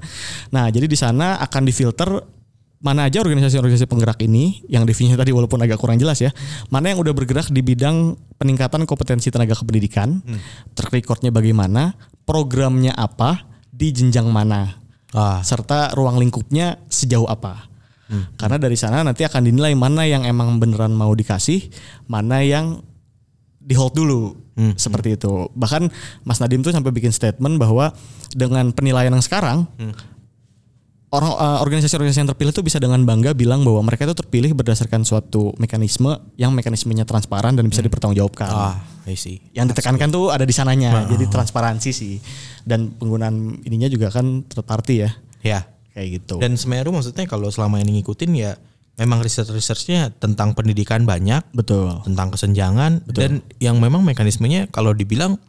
Nah, 0.49 0.65
jadi 0.67 0.89
di 0.89 0.97
sana 0.97 1.37
akan 1.37 1.61
difilter 1.63 2.09
mana 2.79 3.11
aja 3.11 3.19
organisasi-organisasi 3.19 3.91
penggerak 3.91 4.23
ini 4.23 4.63
yang 4.71 4.87
definisinya 4.87 5.19
tadi 5.19 5.35
walaupun 5.35 5.59
agak 5.59 5.75
kurang 5.75 5.99
jelas 5.99 6.23
ya, 6.23 6.31
mana 6.71 6.95
yang 6.95 6.99
udah 7.03 7.11
bergerak 7.11 7.51
di 7.51 7.59
bidang 7.59 8.15
peningkatan 8.39 8.87
kompetensi 8.87 9.27
tenaga 9.27 9.55
kependidikan, 9.59 10.23
Hmm. 10.23 10.39
track 10.71 10.95
recordnya 10.95 11.31
bagaimana, 11.31 11.99
programnya 12.23 12.95
apa, 12.95 13.43
di 13.69 13.91
jenjang 13.91 14.27
mana 14.27 14.79
Ah, 15.09 15.41
serta 15.41 15.89
ruang 15.97 16.21
lingkupnya 16.21 16.77
sejauh 16.85 17.25
apa. 17.25 17.65
Hmm. 18.13 18.29
Karena 18.37 18.61
dari 18.61 18.77
sana 18.77 19.01
nanti 19.01 19.25
akan 19.25 19.41
dinilai 19.41 19.73
mana 19.73 20.05
yang 20.05 20.21
emang 20.21 20.61
beneran 20.61 20.93
mau 20.93 21.09
dikasih, 21.17 21.65
mana 22.05 22.45
yang 22.45 22.85
di 23.57 23.73
hold 23.73 23.97
dulu. 23.97 24.37
Hmm. 24.53 24.77
Seperti 24.77 25.17
itu. 25.17 25.49
Bahkan 25.57 25.89
Mas 26.29 26.37
Nadim 26.37 26.61
tuh 26.61 26.69
sampai 26.69 26.93
bikin 26.93 27.09
statement 27.09 27.57
bahwa 27.57 27.89
dengan 28.37 28.69
penilaian 28.69 29.09
yang 29.09 29.25
sekarang 29.25 29.65
Hmm. 29.81 29.97
Orang 31.09 31.31
eh, 31.33 31.59
organisasi-organisasi 31.65 32.21
yang 32.21 32.29
terpilih 32.29 32.53
tuh 32.53 32.61
bisa 32.61 32.77
dengan 32.77 33.01
bangga 33.01 33.33
bilang 33.33 33.65
bahwa 33.65 33.81
mereka 33.81 34.05
itu 34.05 34.13
terpilih 34.13 34.53
berdasarkan 34.53 35.01
suatu 35.01 35.57
mekanisme 35.57 36.21
yang 36.37 36.53
mekanismenya 36.53 37.05
transparan 37.05 37.57
dan 37.57 37.65
bisa 37.65 37.81
dipertanggungjawabkan 37.81 38.49
ah, 38.49 38.77
I 39.09 39.17
see. 39.17 39.41
yang 39.57 39.65
ditekankan 39.65 40.13
tuh 40.13 40.29
ada 40.29 40.45
di 40.45 40.53
sananya. 40.53 41.09
Jadi 41.09 41.25
transparansi 41.25 41.89
sih. 41.89 42.15
Dan 42.61 42.93
penggunaan 42.93 43.65
ininya 43.65 43.89
juga 43.89 44.13
kan 44.13 44.45
third 44.45 44.65
party 44.65 44.95
ya. 45.01 45.09
Ya. 45.41 45.59
Kayak 45.97 46.21
gitu. 46.21 46.35
Dan 46.37 46.53
Semeru 46.55 46.93
maksudnya 46.93 47.25
kalau 47.25 47.49
selama 47.49 47.81
ini 47.81 47.99
ngikutin 47.99 48.31
ya 48.37 48.53
memang 49.01 49.23
research-researchnya 49.25 50.13
tentang 50.19 50.53
pendidikan 50.53 51.07
banyak, 51.07 51.41
betul. 51.55 52.03
tentang 52.03 52.35
kesenjangan 52.35 53.07
dan 53.07 53.39
yang 53.57 53.79
memang 53.79 54.03
mekanismenya 54.03 54.67
kalau 54.69 54.91
dibilang 54.91 55.39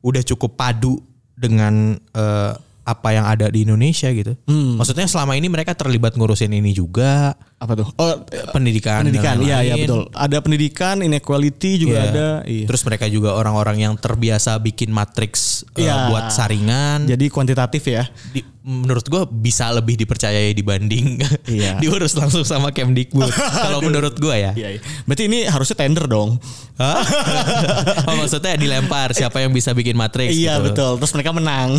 udah 0.00 0.24
cukup 0.24 0.56
padu 0.56 0.98
dengan 1.36 2.00
eh, 2.16 2.52
apa 2.88 3.12
yang 3.12 3.28
ada 3.28 3.52
di 3.52 3.68
Indonesia 3.68 4.08
gitu. 4.08 4.32
Hmm. 4.48 4.80
Maksudnya 4.80 5.04
selama 5.04 5.36
ini 5.36 5.52
mereka 5.52 5.76
terlibat 5.76 6.16
ngurusin 6.16 6.56
ini 6.56 6.72
juga 6.72 7.36
Apa 7.58 7.74
tuh? 7.74 7.90
Oh, 7.98 8.14
pendidikan 8.54 9.02
pendidikan. 9.02 9.42
Iya, 9.42 9.66
iya 9.66 9.74
betul. 9.74 10.06
Ada 10.14 10.38
pendidikan, 10.38 11.02
inequality 11.02 11.82
juga 11.82 11.98
Iya. 11.98 12.06
ada. 12.06 12.28
Iya. 12.46 12.66
Terus 12.70 12.82
mereka 12.86 13.10
juga 13.10 13.34
orang-orang 13.34 13.82
yang 13.82 13.94
terbiasa 13.98 14.62
bikin 14.62 14.94
matriks 14.94 15.66
eh, 15.74 15.90
Iya. 15.90 16.06
buat 16.06 16.30
saringan. 16.30 17.10
Jadi 17.10 17.26
kuantitatif 17.26 17.82
ya. 17.82 18.06
Di- 18.30 18.46
menurut 18.62 19.02
gue 19.02 19.22
bisa 19.32 19.72
lebih 19.72 19.96
dipercayai 19.96 20.52
dibanding 20.52 21.18
Iya. 21.50 21.80
diurus 21.80 22.14
langsung 22.14 22.46
sama 22.46 22.70
Kemdikbud. 22.70 23.26
Kalau 23.64 23.82
menurut 23.82 24.14
gue 24.14 24.36
ya. 24.38 24.54
Iya, 24.54 24.78
iya. 24.78 24.80
Berarti 25.02 25.26
ini 25.26 25.42
harusnya 25.42 25.74
tender 25.74 26.06
dong. 26.06 26.38
Oh, 28.06 28.14
maksudnya 28.14 28.54
dilempar 28.54 29.10
siapa 29.10 29.42
yang 29.42 29.50
bisa 29.50 29.74
bikin 29.74 29.98
matriks 29.98 30.30
iya, 30.30 30.56
gitu. 30.56 30.70
betul. 30.70 30.92
Terus 31.02 31.12
mereka 31.12 31.30
menang. 31.34 31.74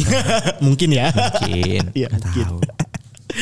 mungkin 0.59 0.89
ya. 0.91 1.07
Mungkin. 1.09 1.83
Iya, 1.95 2.07
mungkin. 2.11 2.45
tahu. 2.45 2.57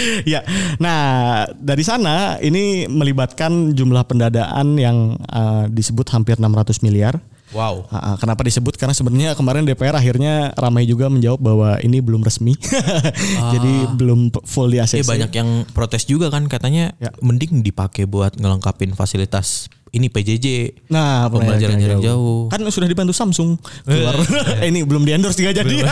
ya. 0.33 0.41
Nah, 0.77 1.45
dari 1.57 1.83
sana 1.83 2.37
ini 2.41 2.85
melibatkan 2.89 3.73
jumlah 3.73 4.03
pendadaan 4.05 4.77
yang 4.77 5.17
eh, 5.17 5.65
disebut 5.71 6.07
hampir 6.13 6.37
600 6.39 6.85
miliar. 6.85 7.19
Wow. 7.55 7.87
Ah, 7.87 8.11
ah, 8.11 8.15
kenapa 8.19 8.43
disebut? 8.43 8.75
Karena 8.75 8.91
sebenarnya 8.91 9.31
kemarin 9.31 9.63
DPR 9.63 9.95
akhirnya 9.95 10.51
ramai 10.59 10.83
juga 10.83 11.07
menjawab 11.07 11.39
bahwa 11.39 11.69
ini 11.79 12.03
belum 12.03 12.19
resmi. 12.19 12.59
Jadi 13.55 13.73
belum 13.95 14.35
full 14.43 14.67
di 14.75 14.83
ACC. 14.83 14.99
Eh 14.99 15.07
banyak 15.07 15.31
yang 15.31 15.49
protes 15.71 16.03
juga 16.03 16.27
kan 16.27 16.51
katanya 16.51 16.91
Ya. 16.99 17.13
mending 17.23 17.63
dipakai 17.63 18.03
buat 18.03 18.35
ngelengkapin 18.35 18.91
fasilitas 18.97 19.71
ini 19.95 20.11
PJJ. 20.11 20.47
Nah, 20.91 21.31
Pembelajaran 21.31 21.79
jarak 21.79 22.03
jauh. 22.03 22.51
Kan 22.51 22.67
sudah 22.67 22.87
dibantu 22.89 23.15
Samsung 23.15 23.55
keluar. 23.87 24.19
eh, 24.61 24.67
ini 24.67 24.83
belum 24.83 25.07
di 25.07 25.15
endorse 25.15 25.39
juga 25.39 25.63
jadi. 25.63 25.87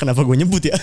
Kenapa 0.00 0.26
gue 0.26 0.36
nyebut 0.42 0.62
ya? 0.66 0.74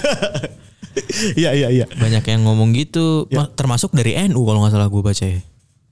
Iya 1.42 1.51
iya 1.54 1.68
iya. 1.70 1.86
Banyak 1.88 2.24
yang 2.25 2.42
ngomong 2.44 2.74
gitu, 2.74 3.25
ma- 3.30 3.50
termasuk 3.50 3.92
dari 3.92 4.18
NU 4.27 4.42
kalau 4.42 4.62
nggak 4.62 4.74
salah 4.74 4.88
gue 4.88 5.01
baca 5.01 5.25
ya. 5.25 5.42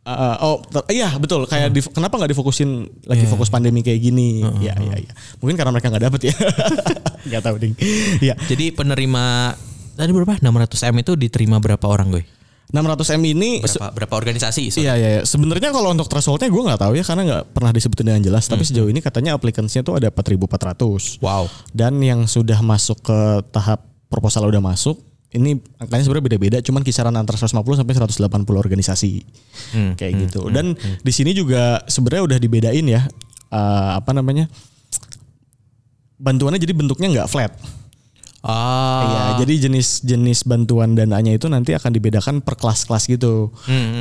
Uh, 0.05 0.38
oh 0.38 0.55
iya 0.85 1.09
betul 1.17 1.50
kayak 1.50 1.74
di- 1.74 1.81
kenapa 1.81 2.21
nggak 2.21 2.29
difokusin 2.29 2.85
lagi 3.09 3.25
fokus 3.25 3.50
pandemi 3.50 3.81
kayak 3.81 3.97
gini? 4.00 4.45
Iya 4.62 4.77
iya 4.77 4.95
iya. 5.01 5.12
Mungkin 5.41 5.57
karena 5.57 5.74
mereka 5.74 5.89
nggak 5.89 6.05
dapet 6.05 6.21
ya. 6.29 6.35
Nggak 7.25 7.41
tahu 7.41 7.55
ding. 7.57 7.74
Iya. 8.21 8.38
Jadi 8.38 8.69
penerima 8.69 9.57
tadi 9.97 10.13
berapa? 10.13 10.38
600 10.38 10.93
M 10.93 10.95
itu 11.01 11.17
diterima 11.17 11.57
berapa 11.57 11.81
orang 11.89 12.13
gue? 12.13 12.24
600 12.69 13.17
M 13.17 13.21
ini 13.25 13.65
Berapa 13.65 13.93
berapa 13.93 14.13
organisasi? 14.13 14.69
sorry. 14.69 14.85
Iya 14.85 14.93
iya. 14.93 15.09
iya. 15.09 15.21
Sebenarnya 15.25 15.74
kalau 15.74 15.89
untuk 15.89 16.05
thresholdnya 16.05 16.53
gue 16.53 16.62
nggak 16.62 16.81
tahu 16.81 16.93
ya 16.93 17.01
karena 17.01 17.21
nggak 17.25 17.43
pernah 17.50 17.71
disebutin 17.74 18.05
dengan 18.05 18.21
jelas. 18.21 18.45
Tapi 18.45 18.62
sejauh 18.62 18.85
ini 18.85 19.01
katanya 19.01 19.33
applicansnya 19.33 19.81
tuh 19.81 19.97
ada 19.97 20.13
4.400. 20.13 21.17
Wow. 21.17 21.50
Dan 21.74 21.97
yang 22.05 22.29
sudah 22.29 22.62
masuk 22.62 23.01
ke 23.01 23.19
tahap 23.50 23.85
proposal 24.07 24.47
udah 24.47 24.62
masuk. 24.62 25.01
Ini 25.35 25.59
angkanya 25.81 26.03
sebenarnya 26.07 26.25
beda-beda. 26.31 26.57
Cuman 26.63 26.81
kisaran 26.85 27.12
antara 27.12 27.35
150 27.35 27.59
sampai 27.83 27.93
180 27.97 28.55
organisasi 28.55 29.12
kayak 30.00 30.13
gitu. 30.27 30.47
Dan 30.47 30.79
di 30.79 31.12
sini 31.12 31.35
juga 31.35 31.83
sebenarnya 31.91 32.24
udah 32.24 32.38
dibedain 32.39 32.85
ya 32.88 33.03
eh, 33.51 33.91
apa 34.00 34.15
namanya 34.15 34.47
bantuannya 36.15 36.59
jadi 36.62 36.71
bentuknya 36.71 37.07
nggak 37.12 37.29
flat. 37.31 37.51
Ah. 38.45 39.01
Iya, 39.09 39.21
jadi 39.41 39.65
jenis-jenis 39.65 40.45
bantuan 40.45 40.93
dananya 40.93 41.33
itu 41.33 41.50
nanti 41.50 41.74
akan 41.74 41.89
dibedakan 41.89 42.35
per 42.45 42.53
kelas-kelas 42.62 43.09
gitu. 43.09 43.50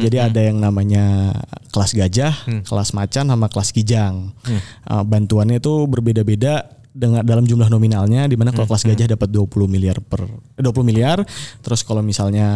jadi 0.04 0.28
ada 0.28 0.36
yang 0.44 0.60
namanya 0.60 1.32
kelas 1.72 1.96
gajah, 1.96 2.44
kelas 2.68 2.92
macan 2.92 3.32
sama 3.32 3.48
kelas 3.48 3.72
kijang. 3.72 4.36
Uh, 4.84 5.00
bantuannya 5.00 5.64
itu 5.64 5.88
berbeda-beda 5.88 6.68
dengan 6.94 7.26
dalam 7.26 7.42
jumlah 7.42 7.66
nominalnya 7.66 8.30
di 8.30 8.38
mana 8.38 8.54
kalau 8.54 8.70
kelas 8.70 8.86
gajah 8.86 9.18
dapat 9.18 9.26
20 9.26 9.66
miliar 9.66 9.98
per 9.98 10.22
eh, 10.30 10.62
20 10.62 10.86
miliar, 10.86 11.26
terus 11.58 11.82
kalau 11.82 12.06
misalnya 12.06 12.46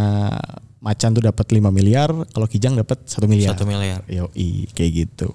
macan 0.78 1.10
tuh 1.10 1.26
dapat 1.26 1.42
5 1.50 1.74
miliar, 1.74 2.14
kalau 2.30 2.46
kijang 2.46 2.78
dapat 2.78 3.02
1 3.02 3.26
miliar. 3.26 3.58
Satu 3.58 3.66
miliar. 3.66 4.06
Yoi, 4.06 4.70
kayak 4.70 4.90
gitu. 4.94 5.34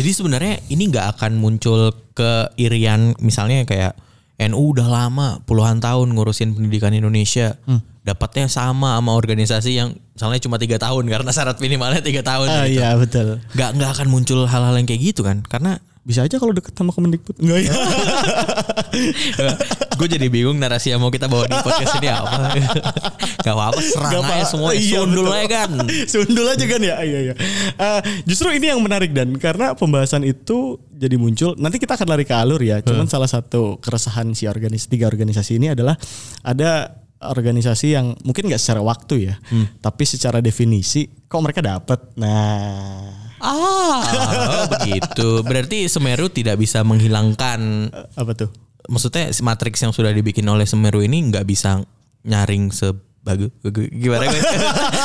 Jadi 0.00 0.10
sebenarnya 0.16 0.56
ini 0.72 0.88
nggak 0.88 1.20
akan 1.20 1.36
muncul 1.36 1.92
ke 2.16 2.48
irian 2.56 3.12
misalnya 3.20 3.68
kayak 3.68 3.92
NU 4.40 4.72
udah 4.72 4.88
lama 4.88 5.44
puluhan 5.44 5.84
tahun 5.84 6.16
ngurusin 6.16 6.56
pendidikan 6.56 6.96
Indonesia 6.96 7.60
dapatnya 8.00 8.48
sama 8.48 8.96
sama 8.96 9.12
organisasi 9.12 9.76
yang 9.76 9.92
misalnya 10.16 10.40
cuma 10.40 10.56
tiga 10.56 10.80
tahun 10.80 11.04
karena 11.04 11.28
syarat 11.28 11.60
minimalnya 11.60 12.00
tiga 12.00 12.24
tahun 12.24 12.48
Ah, 12.48 12.64
gitu. 12.64 12.80
iya, 12.80 12.96
betul. 12.96 13.44
nggak 13.52 13.70
nggak 13.76 13.90
akan 14.00 14.08
muncul 14.08 14.48
hal-hal 14.48 14.72
yang 14.80 14.88
kayak 14.88 15.12
gitu 15.12 15.20
kan 15.20 15.44
karena 15.44 15.76
Bisa 16.00 16.24
aja 16.24 16.36
kalau 16.36 16.50
deket 16.50 16.72
sama 16.72 16.90
Kemendikbud. 16.90 17.36
Enggak 17.38 17.68
ya. 17.68 17.70
gue 20.00 20.08
jadi 20.08 20.26
bingung 20.32 20.56
narasi 20.56 20.88
yang 20.88 20.98
mau 20.98 21.12
kita 21.12 21.28
bawa 21.28 21.44
di 21.44 21.56
podcast 21.60 22.00
ini 22.00 22.08
apa 22.08 22.56
Gak 23.44 23.52
apa-apa 23.52 23.80
serang 23.84 24.10
Gak 24.10 24.22
aja 24.24 24.32
apa- 24.32 24.48
semua 24.48 24.70
iya, 24.72 24.96
sundul 24.96 25.28
betul. 25.28 25.36
aja 25.36 25.46
kan 25.52 25.70
Sundul 26.12 26.46
aja 26.48 26.64
kan 26.64 26.80
ya. 26.80 26.94
Iya 27.00 27.18
iya. 27.20 27.34
Eh, 27.76 28.00
justru 28.24 28.48
ini 28.50 28.66
yang 28.68 28.80
menarik 28.80 29.12
dan 29.12 29.36
karena 29.36 29.76
pembahasan 29.76 30.24
itu 30.24 30.80
jadi 30.90 31.20
muncul. 31.20 31.52
Nanti 31.60 31.76
kita 31.76 32.00
akan 32.00 32.08
lari 32.08 32.24
ke 32.24 32.32
alur 32.32 32.60
ya. 32.60 32.80
Cuman 32.80 33.04
salah 33.04 33.28
satu 33.28 33.76
keresahan 33.76 34.32
si 34.32 34.48
organis 34.48 34.88
tiga 34.88 35.04
organisasi 35.04 35.60
ini 35.60 35.72
adalah 35.72 36.00
ada 36.40 36.96
organisasi 37.20 37.92
yang 37.92 38.16
mungkin 38.24 38.48
nggak 38.48 38.56
secara 38.56 38.80
waktu 38.80 39.28
ya, 39.28 39.36
tapi 39.84 40.08
secara 40.08 40.40
definisi 40.40 41.04
kok 41.28 41.44
mereka 41.44 41.60
dapat. 41.60 42.16
Nah, 42.16 43.19
Ah 43.40 44.04
oh, 44.04 44.64
begitu 44.68 45.40
Berarti 45.42 45.88
Semeru 45.88 46.28
tidak 46.28 46.60
bisa 46.60 46.84
menghilangkan 46.84 47.88
apa 48.12 48.32
tuh? 48.36 48.52
maksudnya 48.90 49.30
si 49.30 49.46
matriks 49.46 49.80
yang 49.80 49.94
sudah 49.94 50.10
dibikin 50.10 50.42
oleh 50.50 50.66
Semeru 50.66 50.98
ini 51.04 51.30
nggak 51.30 51.46
bisa 51.46 51.78
nyaring 52.26 52.74
sebagus 52.74 53.54
gimana? 53.94 54.26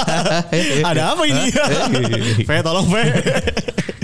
Ada 0.89 1.13
apa 1.13 1.23
ini? 1.29 1.53
Fe 2.49 2.65
tolong 2.65 2.89
Fe. 2.89 3.03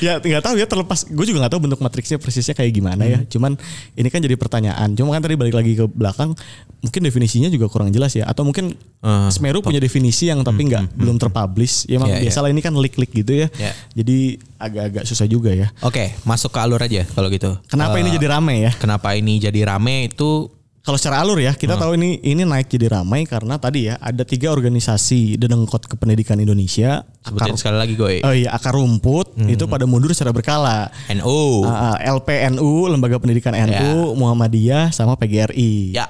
ya 0.00 0.18
nggak 0.18 0.42
tahu 0.42 0.54
ya 0.56 0.66
terlepas. 0.66 1.06
Gue 1.06 1.24
juga 1.24 1.44
nggak 1.44 1.52
tahu 1.52 1.62
bentuk 1.68 1.80
matriksnya 1.80 2.16
persisnya 2.16 2.52
kayak 2.52 2.72
gimana 2.72 3.04
ya. 3.04 3.20
Cuman 3.24 3.54
ini 3.94 4.08
kan 4.08 4.18
jadi 4.18 4.34
pertanyaan. 4.34 4.92
Cuma 4.92 5.12
kan 5.12 5.20
tadi 5.20 5.36
balik 5.36 5.54
lagi 5.54 5.72
ke 5.74 5.84
belakang 5.86 6.32
mungkin 6.80 7.00
definisinya 7.00 7.46
juga 7.46 7.68
kurang 7.68 7.88
jelas 7.90 8.12
ya. 8.12 8.24
Atau 8.24 8.42
mungkin 8.42 8.72
Eh, 9.00 9.28
Semeru 9.32 9.64
punya 9.64 9.80
definisi 9.80 10.28
yang 10.28 10.44
tapi 10.44 10.68
nggak 10.68 10.92
belum 10.92 11.16
terpublish. 11.16 11.88
Ya 11.88 11.96
emang 11.96 12.12
Iya, 12.12 12.20
iya. 12.20 12.24
biasalah 12.28 12.48
ini 12.52 12.60
kan 12.60 12.76
leak-leak 12.76 13.12
gitu 13.14 13.32
ya. 13.32 13.48
Iya. 13.56 13.72
jadi 13.96 14.18
agak-agak 14.60 15.04
susah 15.08 15.24
juga 15.24 15.48
ya. 15.56 15.72
Oke, 15.80 16.12
masuk 16.22 16.52
ke 16.52 16.60
alur 16.60 16.76
aja 16.76 17.08
kalau 17.08 17.32
gitu. 17.32 17.56
kenapa 17.64 17.96
Eh, 17.96 18.04
ini 18.04 18.12
jadi 18.12 18.26
rame 18.28 18.54
ya? 18.60 18.72
Kenapa 18.76 19.16
ini 19.16 19.40
jadi 19.40 19.64
rame 19.64 20.12
itu 20.12 20.52
Kalau 20.80 20.96
secara 20.96 21.20
alur 21.20 21.36
ya, 21.36 21.52
kita 21.52 21.76
tahu 21.76 21.92
ini 21.92 22.24
ini 22.24 22.40
naik 22.40 22.72
jadi 22.72 22.88
ramai 22.88 23.28
karena 23.28 23.60
tadi 23.60 23.92
ya 23.92 24.00
ada 24.00 24.24
tiga 24.24 24.48
organisasi 24.48 25.36
Dedengkot 25.36 25.84
Kependidikan 25.84 26.40
Indonesia. 26.40 27.04
sebutin 27.20 27.52
sekali 27.60 27.76
lagi 27.76 27.94
gue. 28.00 28.24
Oh 28.24 28.32
iya, 28.32 28.48
akar 28.56 28.72
rumput 28.72 29.36
itu 29.44 29.68
pada 29.68 29.84
mundur 29.84 30.08
secara 30.16 30.32
berkala. 30.32 30.88
NU. 31.12 31.68
Ah, 31.68 31.92
ah, 31.92 31.96
LPNU, 32.16 32.88
Lembaga 32.88 33.20
Pendidikan 33.20 33.52
NU, 33.52 34.16
Muhammadiyah, 34.16 34.88
sama 34.88 35.20
PGRI. 35.20 35.92
Ya. 35.92 36.08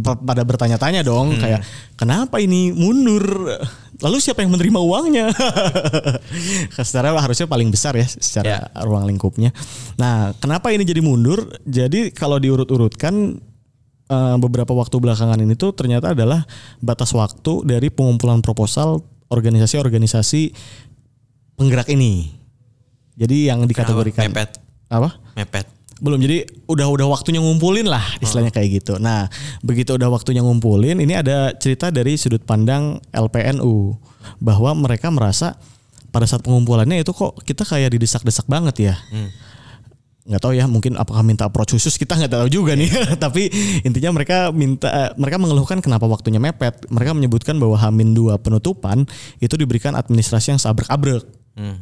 Pa- 0.00 0.16
pada 0.24 0.40
bertanya-tanya 0.40 1.04
dong, 1.04 1.36
kayak 1.36 1.60
kenapa 2.00 2.40
ini 2.40 2.72
mundur? 2.72 3.60
Lalu 4.00 4.16
siapa 4.24 4.40
yang 4.40 4.56
menerima 4.56 4.80
uangnya? 4.80 5.26
secara 6.80 7.12
harusnya 7.16 7.44
paling 7.44 7.68
besar 7.68 7.92
ya, 7.96 8.08
secara 8.08 8.72
ruang 8.84 9.04
lingkupnya. 9.04 9.52
Nah, 10.00 10.32
kenapa 10.40 10.72
ini 10.72 10.84
jadi 10.84 11.04
mundur? 11.04 11.44
Jadi 11.64 12.08
kalau 12.12 12.40
diurut-urutkan 12.40 13.36
eh, 14.10 14.36
beberapa 14.38 14.72
waktu 14.74 14.96
belakangan 14.98 15.38
ini 15.42 15.54
tuh 15.58 15.74
ternyata 15.74 16.12
adalah 16.14 16.46
batas 16.82 17.10
waktu 17.12 17.66
dari 17.66 17.88
pengumpulan 17.90 18.40
proposal 18.40 19.02
organisasi-organisasi 19.30 20.54
penggerak 21.58 21.90
ini. 21.90 22.30
Jadi 23.16 23.48
yang 23.48 23.64
dikategorikan 23.64 24.28
Mepet. 24.28 24.60
apa? 24.92 25.16
Mepet. 25.34 25.66
Belum. 25.96 26.20
Jadi 26.20 26.44
udah 26.68 26.92
udah 26.92 27.06
waktunya 27.08 27.40
ngumpulin 27.40 27.88
lah 27.88 28.04
istilahnya 28.20 28.52
kayak 28.52 28.84
gitu. 28.84 29.00
Nah, 29.00 29.32
begitu 29.64 29.96
udah 29.96 30.12
waktunya 30.12 30.44
ngumpulin, 30.44 31.00
ini 31.00 31.16
ada 31.16 31.56
cerita 31.56 31.88
dari 31.88 32.20
sudut 32.20 32.44
pandang 32.44 33.00
LPNU 33.16 33.96
bahwa 34.36 34.76
mereka 34.76 35.08
merasa 35.08 35.56
pada 36.12 36.28
saat 36.28 36.44
pengumpulannya 36.44 37.00
itu 37.00 37.16
kok 37.16 37.40
kita 37.40 37.64
kayak 37.64 37.96
didesak-desak 37.96 38.44
banget 38.44 38.92
ya. 38.92 38.94
Nggak 40.26 40.42
tahu 40.42 40.52
ya 40.58 40.66
mungkin 40.66 40.98
apakah 40.98 41.22
minta 41.22 41.46
approach 41.46 41.78
khusus 41.78 41.94
kita 41.94 42.18
nggak 42.18 42.34
tahu 42.34 42.50
juga 42.50 42.74
nih. 42.74 42.90
Tapi 43.24 43.46
intinya 43.86 44.10
mereka 44.10 44.50
minta 44.50 44.90
eh, 44.90 45.10
mereka 45.14 45.38
mengeluhkan 45.38 45.78
kenapa 45.78 46.04
waktunya 46.10 46.42
mepet. 46.42 46.90
Mereka 46.90 47.14
menyebutkan 47.14 47.56
bahwa 47.62 47.78
Hamin 47.78 48.12
dua 48.12 48.36
penutupan 48.36 49.06
itu 49.38 49.54
diberikan 49.54 49.94
administrasi 49.94 50.54
yang 50.54 50.60
sabrek-abrek 50.60 51.22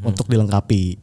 untuk 0.07 0.31
dilengkapi. 0.31 1.01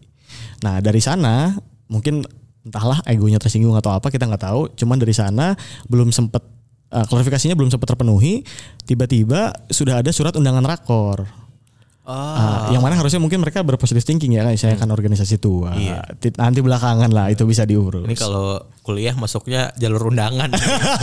Nah 0.64 0.80
dari 0.80 1.04
sana 1.04 1.58
mungkin 1.92 2.24
entahlah 2.62 3.04
egonya 3.10 3.42
tersinggung 3.42 3.74
atau 3.74 3.98
apa 3.98 4.14
kita 4.14 4.30
nggak 4.30 4.46
tahu. 4.46 4.62
Cuman 4.78 5.02
dari 5.02 5.18
sana 5.18 5.58
belum 5.90 6.14
sempat 6.14 6.46
eh, 6.94 7.06
klarifikasinya 7.10 7.58
belum 7.58 7.74
sempat 7.74 7.90
terpenuhi. 7.98 8.46
Tiba-tiba 8.86 9.66
sudah 9.74 10.06
ada 10.06 10.14
surat 10.14 10.38
undangan 10.38 10.64
rakor 10.64 11.41
Ah, 12.04 12.68
yang 12.70 12.82
mana 12.82 12.98
harusnya 12.98 13.18
mungkin 13.18 13.38
mereka 13.38 13.62
berpositif 13.62 14.02
thinking 14.02 14.34
ya 14.34 14.42
kan 14.42 14.54
saya 14.56 14.74
kan 14.74 14.90
organisasi 14.90 15.38
tua. 15.38 15.72
Iya. 15.74 16.02
Ti- 16.18 16.34
Nanti 16.34 16.60
belakangan 16.60 17.08
lah 17.08 17.30
itu 17.30 17.46
bisa 17.46 17.62
diurus. 17.62 18.04
Ini 18.04 18.16
kalau 18.16 18.58
kuliah 18.82 19.14
masuknya 19.14 19.70
jalur 19.76 20.10
undangan. 20.10 20.50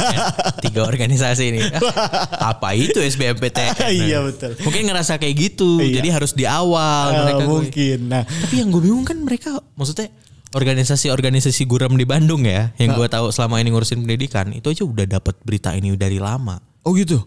Tiga 0.64 0.82
organisasi 0.84 1.44
ini. 1.48 1.62
Ah, 1.70 2.52
apa 2.52 2.74
itu 2.74 2.98
SBMPTN? 2.98 3.78
Iya, 3.88 4.18
betul. 4.20 4.58
Mungkin 4.58 4.82
ngerasa 4.84 5.16
kayak 5.16 5.34
gitu. 5.38 5.78
Iya. 5.78 6.02
Jadi 6.02 6.08
harus 6.10 6.32
di 6.32 6.44
awal 6.44 7.06
Ah, 7.08 7.22
mereka. 7.24 7.42
gue. 7.42 7.58
mungkin. 7.62 7.98
Nah, 8.08 8.22
Tapi 8.26 8.54
yang 8.56 8.68
gue 8.68 8.82
bingung 8.82 9.02
kan 9.02 9.18
mereka 9.18 9.50
maksudnya 9.74 10.10
organisasi-organisasi 10.50 11.62
guram 11.64 11.92
di 11.92 12.04
Bandung 12.04 12.42
ya, 12.42 12.72
yang 12.76 12.92
gue 12.92 13.06
tahu 13.06 13.28
selama 13.28 13.58
ini 13.58 13.68
ngurusin 13.68 14.00
pendidikan, 14.00 14.50
itu 14.50 14.66
aja 14.66 14.82
udah 14.82 15.06
dapat 15.06 15.36
berita 15.40 15.72
ini 15.72 15.94
dari 15.94 16.16
lama. 16.16 16.58
oh 16.80 16.92
gitu. 16.92 17.20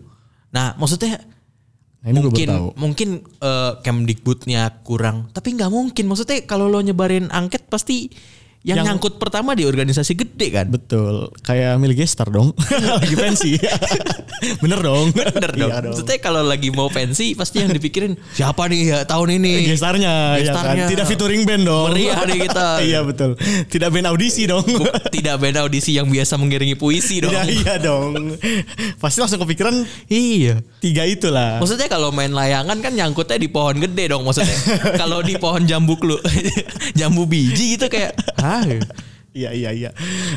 Nah, 0.50 0.74
maksudnya 0.74 1.22
Nah, 2.02 2.10
ini 2.10 2.20
mungkin 2.26 2.50
tahu. 2.50 2.68
mungkin 2.82 3.10
eh, 3.22 3.72
Kemdikbudnya 3.86 4.82
kurang, 4.82 5.30
tapi 5.38 5.54
nggak 5.54 5.70
mungkin. 5.70 6.10
Maksudnya 6.10 6.42
kalau 6.50 6.66
lo 6.66 6.82
nyebarin 6.82 7.30
angket 7.30 7.70
pasti 7.70 8.10
yang, 8.62 8.78
Yang- 8.78 8.88
nyangkut 8.94 9.18
pertama 9.18 9.58
di 9.58 9.66
organisasi 9.66 10.14
gede 10.14 10.48
kan. 10.54 10.70
Betul. 10.70 11.34
Kayak 11.42 11.82
Mil 11.82 11.98
Gester 11.98 12.30
dong. 12.30 12.54
lagi 13.02 13.16
pensi. 13.18 13.58
Bener 14.64 14.80
dong. 14.80 15.10
Bener 15.14 15.52
dong. 15.54 15.70
Iya 15.70 15.82
Maksudnya 15.90 16.18
kalau 16.18 16.46
lagi 16.46 16.70
mau 16.70 16.86
pensi 16.88 17.34
pasti 17.34 17.62
yang 17.62 17.70
dipikirin 17.70 18.14
siapa 18.34 18.70
nih 18.70 18.82
ya 18.86 19.00
tahun 19.06 19.42
ini. 19.42 19.66
Gestarnya, 19.66 20.38
ya 20.38 20.54
kan? 20.54 20.78
Tidak 20.86 21.06
featuring 21.06 21.42
band 21.42 21.66
dong. 21.66 21.90
Meriah 21.90 22.22
nih 22.22 22.38
kita. 22.46 22.68
iya 22.90 23.00
betul. 23.02 23.34
Tidak 23.66 23.90
band 23.90 24.08
audisi 24.10 24.46
dong. 24.46 24.66
Tidak 25.10 25.36
beda 25.38 25.66
audisi 25.66 25.98
yang 25.98 26.06
biasa 26.06 26.38
mengiringi 26.38 26.78
puisi 26.78 27.18
dong. 27.18 27.34
Iya 27.34 27.44
iya 27.50 27.74
dong. 27.78 28.38
Pasti 28.98 29.22
langsung 29.22 29.42
kepikiran 29.42 29.74
Iya. 30.06 30.62
tiga 30.78 31.06
itulah. 31.06 31.58
Maksudnya 31.58 31.90
kalau 31.90 32.14
main 32.14 32.30
layangan 32.30 32.78
kan 32.78 32.94
nyangkutnya 32.94 33.38
di 33.38 33.50
pohon 33.50 33.78
gede 33.78 34.10
dong 34.10 34.22
maksudnya. 34.22 34.54
kalau 34.98 35.22
di 35.22 35.34
pohon 35.38 35.66
jambu 35.66 35.98
klu, 35.98 36.18
jambu 36.94 37.26
biji 37.26 37.78
gitu 37.78 37.90
kayak, 37.90 38.14
ah, 38.52 38.64
Iya 39.32 39.56
iya 39.56 39.72
iya. 39.72 39.90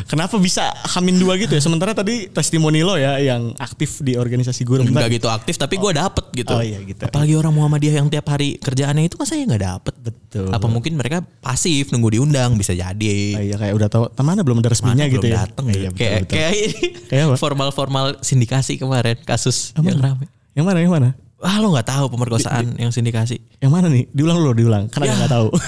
Kenapa 0.06 0.38
bisa 0.38 0.70
hamin 0.94 1.18
dua 1.18 1.34
gitu 1.34 1.50
ya? 1.50 1.58
Sementara 1.58 1.90
tadi 1.98 2.30
testimoni 2.30 2.78
lo 2.86 2.94
ya 2.94 3.18
yang 3.18 3.50
aktif 3.58 3.98
di 3.98 4.14
organisasi 4.14 4.62
guru. 4.62 4.86
enggak 4.86 5.10
gitu 5.10 5.26
aktif 5.26 5.58
tapi 5.58 5.82
gue 5.82 5.90
dapet 5.90 6.22
gitu. 6.30 6.54
Oh, 6.54 6.62
iya, 6.62 6.78
gitu. 6.78 7.02
Apalagi 7.02 7.34
orang 7.34 7.50
Muhammadiyah 7.58 7.98
yang 7.98 8.06
tiap 8.06 8.30
hari 8.30 8.54
kerjaannya 8.62 9.10
itu 9.10 9.18
kan 9.18 9.26
saya 9.26 9.42
nggak 9.50 9.62
dapet. 9.66 9.94
Betul. 9.98 10.46
Apa 10.46 10.66
mungkin 10.70 10.94
mereka 10.94 11.26
pasif 11.42 11.90
nunggu 11.90 12.14
diundang 12.14 12.54
bisa 12.54 12.70
jadi. 12.70 13.18
Ah, 13.34 13.42
iya 13.42 13.56
kayak 13.58 13.74
udah 13.74 13.88
tahu 13.90 14.04
mana 14.22 14.46
belum 14.46 14.62
ada 14.62 14.70
resminya 14.70 15.02
Mana 15.02 15.10
gitu 15.10 15.26
belum 15.26 15.34
ya. 15.34 15.38
dateng 15.42 15.64
Iya, 15.66 15.74
ya. 15.74 15.90
betul, 15.90 15.98
kayak 15.98 16.14
betul. 16.22 16.34
kayak 16.38 16.52
ini 16.54 16.78
Kayak 17.10 17.24
apa? 17.26 17.36
formal-formal 17.42 18.04
sindikasi 18.22 18.78
kemarin 18.78 19.18
kasus 19.26 19.74
Yang 19.74 19.90
yang 19.90 20.00
rame. 20.06 20.24
Yang 20.54 20.64
mana 20.70 20.78
yang 20.78 20.94
mana? 20.94 21.08
Ah 21.44 21.60
lo 21.60 21.76
nggak 21.76 21.84
tahu 21.84 22.08
pemerkosaan 22.08 22.80
yang 22.80 22.88
sindikasi. 22.88 23.36
Yang 23.60 23.68
mana 23.72 23.92
nih? 23.92 24.08
Diulang 24.16 24.40
dulu 24.40 24.56
diulang. 24.56 24.88
Karena 24.88 25.12
Ya. 25.12 25.14
nggak 25.20 25.32
tahu. 25.36 25.48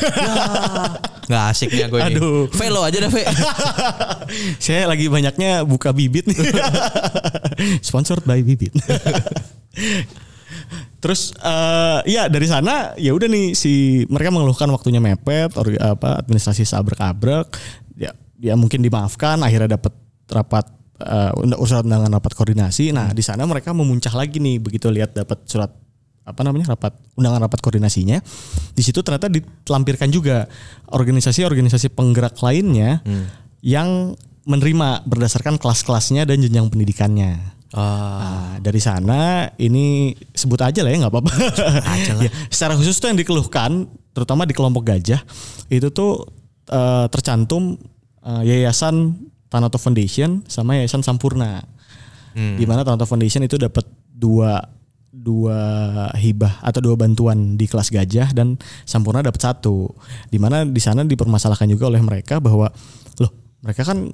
Nggak 1.27 1.45
asik 1.51 1.69
nih 1.75 1.85
aku 1.91 1.97
ini. 1.99 2.15
Aduh. 2.17 2.47
Velo 2.55 2.81
aja 2.87 3.03
deh 3.03 3.11
Ve. 3.11 3.27
Saya 4.63 4.87
lagi 4.87 5.11
banyaknya 5.11 5.67
buka 5.67 5.91
bibit 5.91 6.23
nih. 6.31 6.39
Sponsored 7.87 8.23
by 8.23 8.47
bibit. 8.47 8.71
Terus 11.03 11.35
eh 11.37 11.99
ya 12.07 12.31
dari 12.31 12.47
sana 12.47 12.95
ya 12.95 13.11
udah 13.11 13.27
nih 13.27 13.59
si 13.59 14.07
mereka 14.07 14.31
mengeluhkan 14.31 14.71
waktunya 14.71 15.03
mepet, 15.03 15.51
or, 15.59 15.67
apa 15.83 16.23
administrasi 16.23 16.63
sabrek-abrek. 16.63 17.51
Ya 17.99 18.15
ya 18.39 18.55
mungkin 18.55 18.79
dimaafkan 18.79 19.43
akhirnya 19.43 19.75
dapat 19.83 19.93
rapat 20.31 20.71
eh, 20.99 21.33
unda- 21.37 21.59
surat 21.61 21.83
undangan 21.83 22.11
rapat 22.11 22.33
koordinasi. 22.33 22.91
Nah, 22.91 23.11
di 23.11 23.21
sana 23.21 23.45
mereka 23.45 23.71
memuncah 23.71 24.13
lagi 24.13 24.39
nih 24.39 24.57
begitu 24.57 24.89
lihat 24.89 25.13
dapat 25.13 25.45
surat 25.45 25.69
apa 26.27 26.43
namanya 26.43 26.75
rapat 26.75 26.91
undangan 27.15 27.39
rapat 27.39 27.63
koordinasinya 27.63 28.19
di 28.75 28.83
situ 28.83 28.99
ternyata 28.99 29.31
ditelampirkan 29.31 30.11
juga 30.11 30.51
organisasi-organisasi 30.91 31.95
penggerak 31.95 32.35
lainnya 32.43 32.99
yang 33.63 34.19
menerima 34.43 35.07
berdasarkan 35.07 35.55
kelas-kelasnya 35.55 36.27
dan 36.27 36.39
jenjang 36.39 36.67
pendidikannya. 36.67 37.55
Ah, 37.71 37.83
Nah, 38.19 38.53
dari 38.59 38.79
sana 38.79 39.51
ini 39.55 40.15
sebut 40.33 40.59
aja 40.63 40.83
lah 40.83 40.91
ya 40.91 40.99
nggak 41.03 41.13
apa-apa. 41.13 41.31
aja 41.85 42.13
lah. 42.15 42.23
Ya, 42.27 42.31
secara 42.47 42.75
khusus 42.75 42.95
tuh 42.97 43.11
yang 43.11 43.19
dikeluhkan, 43.19 43.85
terutama 44.11 44.47
di 44.47 44.55
kelompok 44.55 44.87
gajah, 44.87 45.19
itu 45.67 45.91
tuh 45.91 46.27
eh, 46.67 47.07
tercantum 47.07 47.75
eh, 48.23 48.43
yayasan 48.47 49.19
Tanoto 49.47 49.79
Foundation 49.79 50.43
sama 50.51 50.79
yayasan 50.81 51.07
Sampurna. 51.07 51.63
Hmm. 52.37 52.59
Di 52.59 52.65
mana 52.69 52.83
Tanoto 52.83 53.07
Foundation 53.09 53.47
itu 53.47 53.57
dapat 53.57 53.87
dua 54.11 54.61
dua 55.17 55.59
hibah 56.13 56.61
atau 56.61 56.85
dua 56.85 56.95
bantuan 56.95 57.57
di 57.57 57.65
kelas 57.65 57.89
gajah 57.89 58.37
dan 58.37 58.61
Sampurna 58.85 59.25
dapat 59.25 59.41
satu. 59.41 59.91
Di 60.29 60.37
mana 60.37 60.67
di 60.67 60.83
sana 60.83 61.07
dipermasalahkan 61.07 61.67
juga 61.71 61.89
oleh 61.89 62.03
mereka 62.03 62.43
bahwa 62.43 62.69
loh 63.23 63.33
mereka 63.65 63.83
kan 63.87 64.13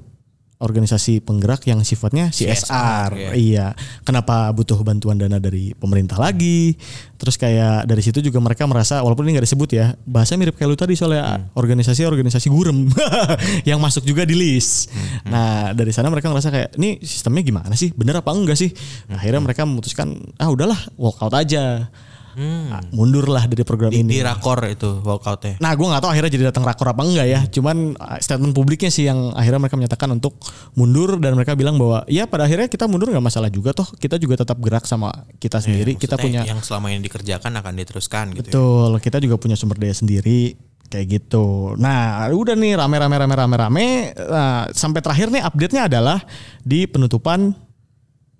organisasi 0.63 1.27
penggerak 1.27 1.67
yang 1.67 1.83
sifatnya 1.83 2.31
CSR. 2.31 2.55
CSR, 2.55 3.11
ya. 3.19 3.31
Iya. 3.35 3.67
Kenapa 4.07 4.49
butuh 4.55 4.79
bantuan 4.87 5.19
dana 5.19 5.43
dari 5.43 5.75
pemerintah 5.75 6.17
lagi? 6.23 6.79
Terus 7.19 7.35
kayak 7.35 7.91
dari 7.91 8.03
situ 8.03 8.23
juga 8.23 8.39
mereka 8.39 8.67
merasa 8.71 9.03
walaupun 9.03 9.27
ini 9.27 9.39
nggak 9.39 9.47
disebut 9.47 9.71
ya, 9.75 9.99
bahasa 10.07 10.39
mirip 10.39 10.55
kayak 10.55 10.71
lu 10.71 10.79
tadi 10.79 10.95
soalnya 10.95 11.51
organisasi-organisasi 11.59 12.47
gurem 12.51 12.87
yang 13.69 13.83
masuk 13.83 14.07
juga 14.07 14.23
di 14.23 14.39
list. 14.39 14.91
Nah, 15.27 15.75
dari 15.75 15.91
sana 15.91 16.11
mereka 16.11 16.31
ngerasa 16.31 16.51
kayak 16.51 16.79
ini 16.79 17.03
sistemnya 17.03 17.43
gimana 17.43 17.75
sih? 17.75 17.91
Bener 17.95 18.23
apa 18.23 18.31
enggak 18.31 18.59
sih? 18.59 18.71
Nah, 19.11 19.19
akhirnya 19.19 19.43
mereka 19.43 19.67
memutuskan 19.67 20.15
ah 20.39 20.51
udahlah 20.51 20.79
walkout 20.95 21.35
aja. 21.35 21.91
Ah, 22.33 22.81
Mundurlah 22.93 23.45
dari 23.45 23.61
program 23.63 23.93
di, 23.93 24.01
ini. 24.01 24.17
di 24.17 24.21
rakor 24.25 24.65
itu 24.65 25.05
walkoutnya. 25.05 25.61
Nah, 25.61 25.73
gue 25.77 25.87
nggak 25.87 26.01
tahu 26.01 26.11
akhirnya 26.17 26.31
jadi 26.33 26.45
datang 26.49 26.65
rakor 26.65 26.89
apa 26.89 27.03
enggak 27.05 27.27
ya. 27.29 27.41
Cuman 27.53 27.93
uh, 27.97 28.19
statement 28.19 28.57
publiknya 28.57 28.89
sih 28.89 29.05
yang 29.05 29.37
akhirnya 29.37 29.61
mereka 29.61 29.77
menyatakan 29.77 30.09
untuk 30.17 30.41
mundur 30.73 31.21
dan 31.21 31.37
mereka 31.37 31.53
bilang 31.53 31.77
bahwa 31.77 32.09
ya 32.09 32.25
pada 32.25 32.49
akhirnya 32.49 32.73
kita 32.73 32.89
mundur 32.89 33.13
nggak 33.13 33.25
masalah 33.25 33.53
juga 33.53 33.77
toh. 33.77 33.89
Kita 34.01 34.17
juga 34.17 34.41
tetap 34.41 34.57
gerak 34.65 34.89
sama 34.89 35.13
kita 35.37 35.61
sendiri. 35.61 35.95
kita 36.01 36.17
Maksudnya 36.17 36.43
punya 36.45 36.51
yang 36.57 36.61
selama 36.65 36.89
ini 36.89 37.05
dikerjakan 37.05 37.53
akan 37.61 37.73
diteruskan 37.77 38.25
gitu. 38.33 38.49
ya. 38.49 38.53
betul. 38.57 38.91
Kita 39.03 39.17
juga 39.21 39.37
punya 39.37 39.57
sumber 39.59 39.77
daya 39.77 39.93
sendiri 39.93 40.57
kayak 40.93 41.07
gitu. 41.09 41.73
Nah, 41.81 42.29
udah 42.29 42.53
nih 42.53 42.77
rame-rame 42.77 43.17
rame-rame 43.17 43.57
rame. 43.57 43.87
Nah, 44.13 44.69
sampai 44.77 45.01
terakhir 45.01 45.33
nih 45.33 45.41
update-nya 45.41 45.89
adalah 45.89 46.21
di 46.61 46.85
penutupan 46.85 47.57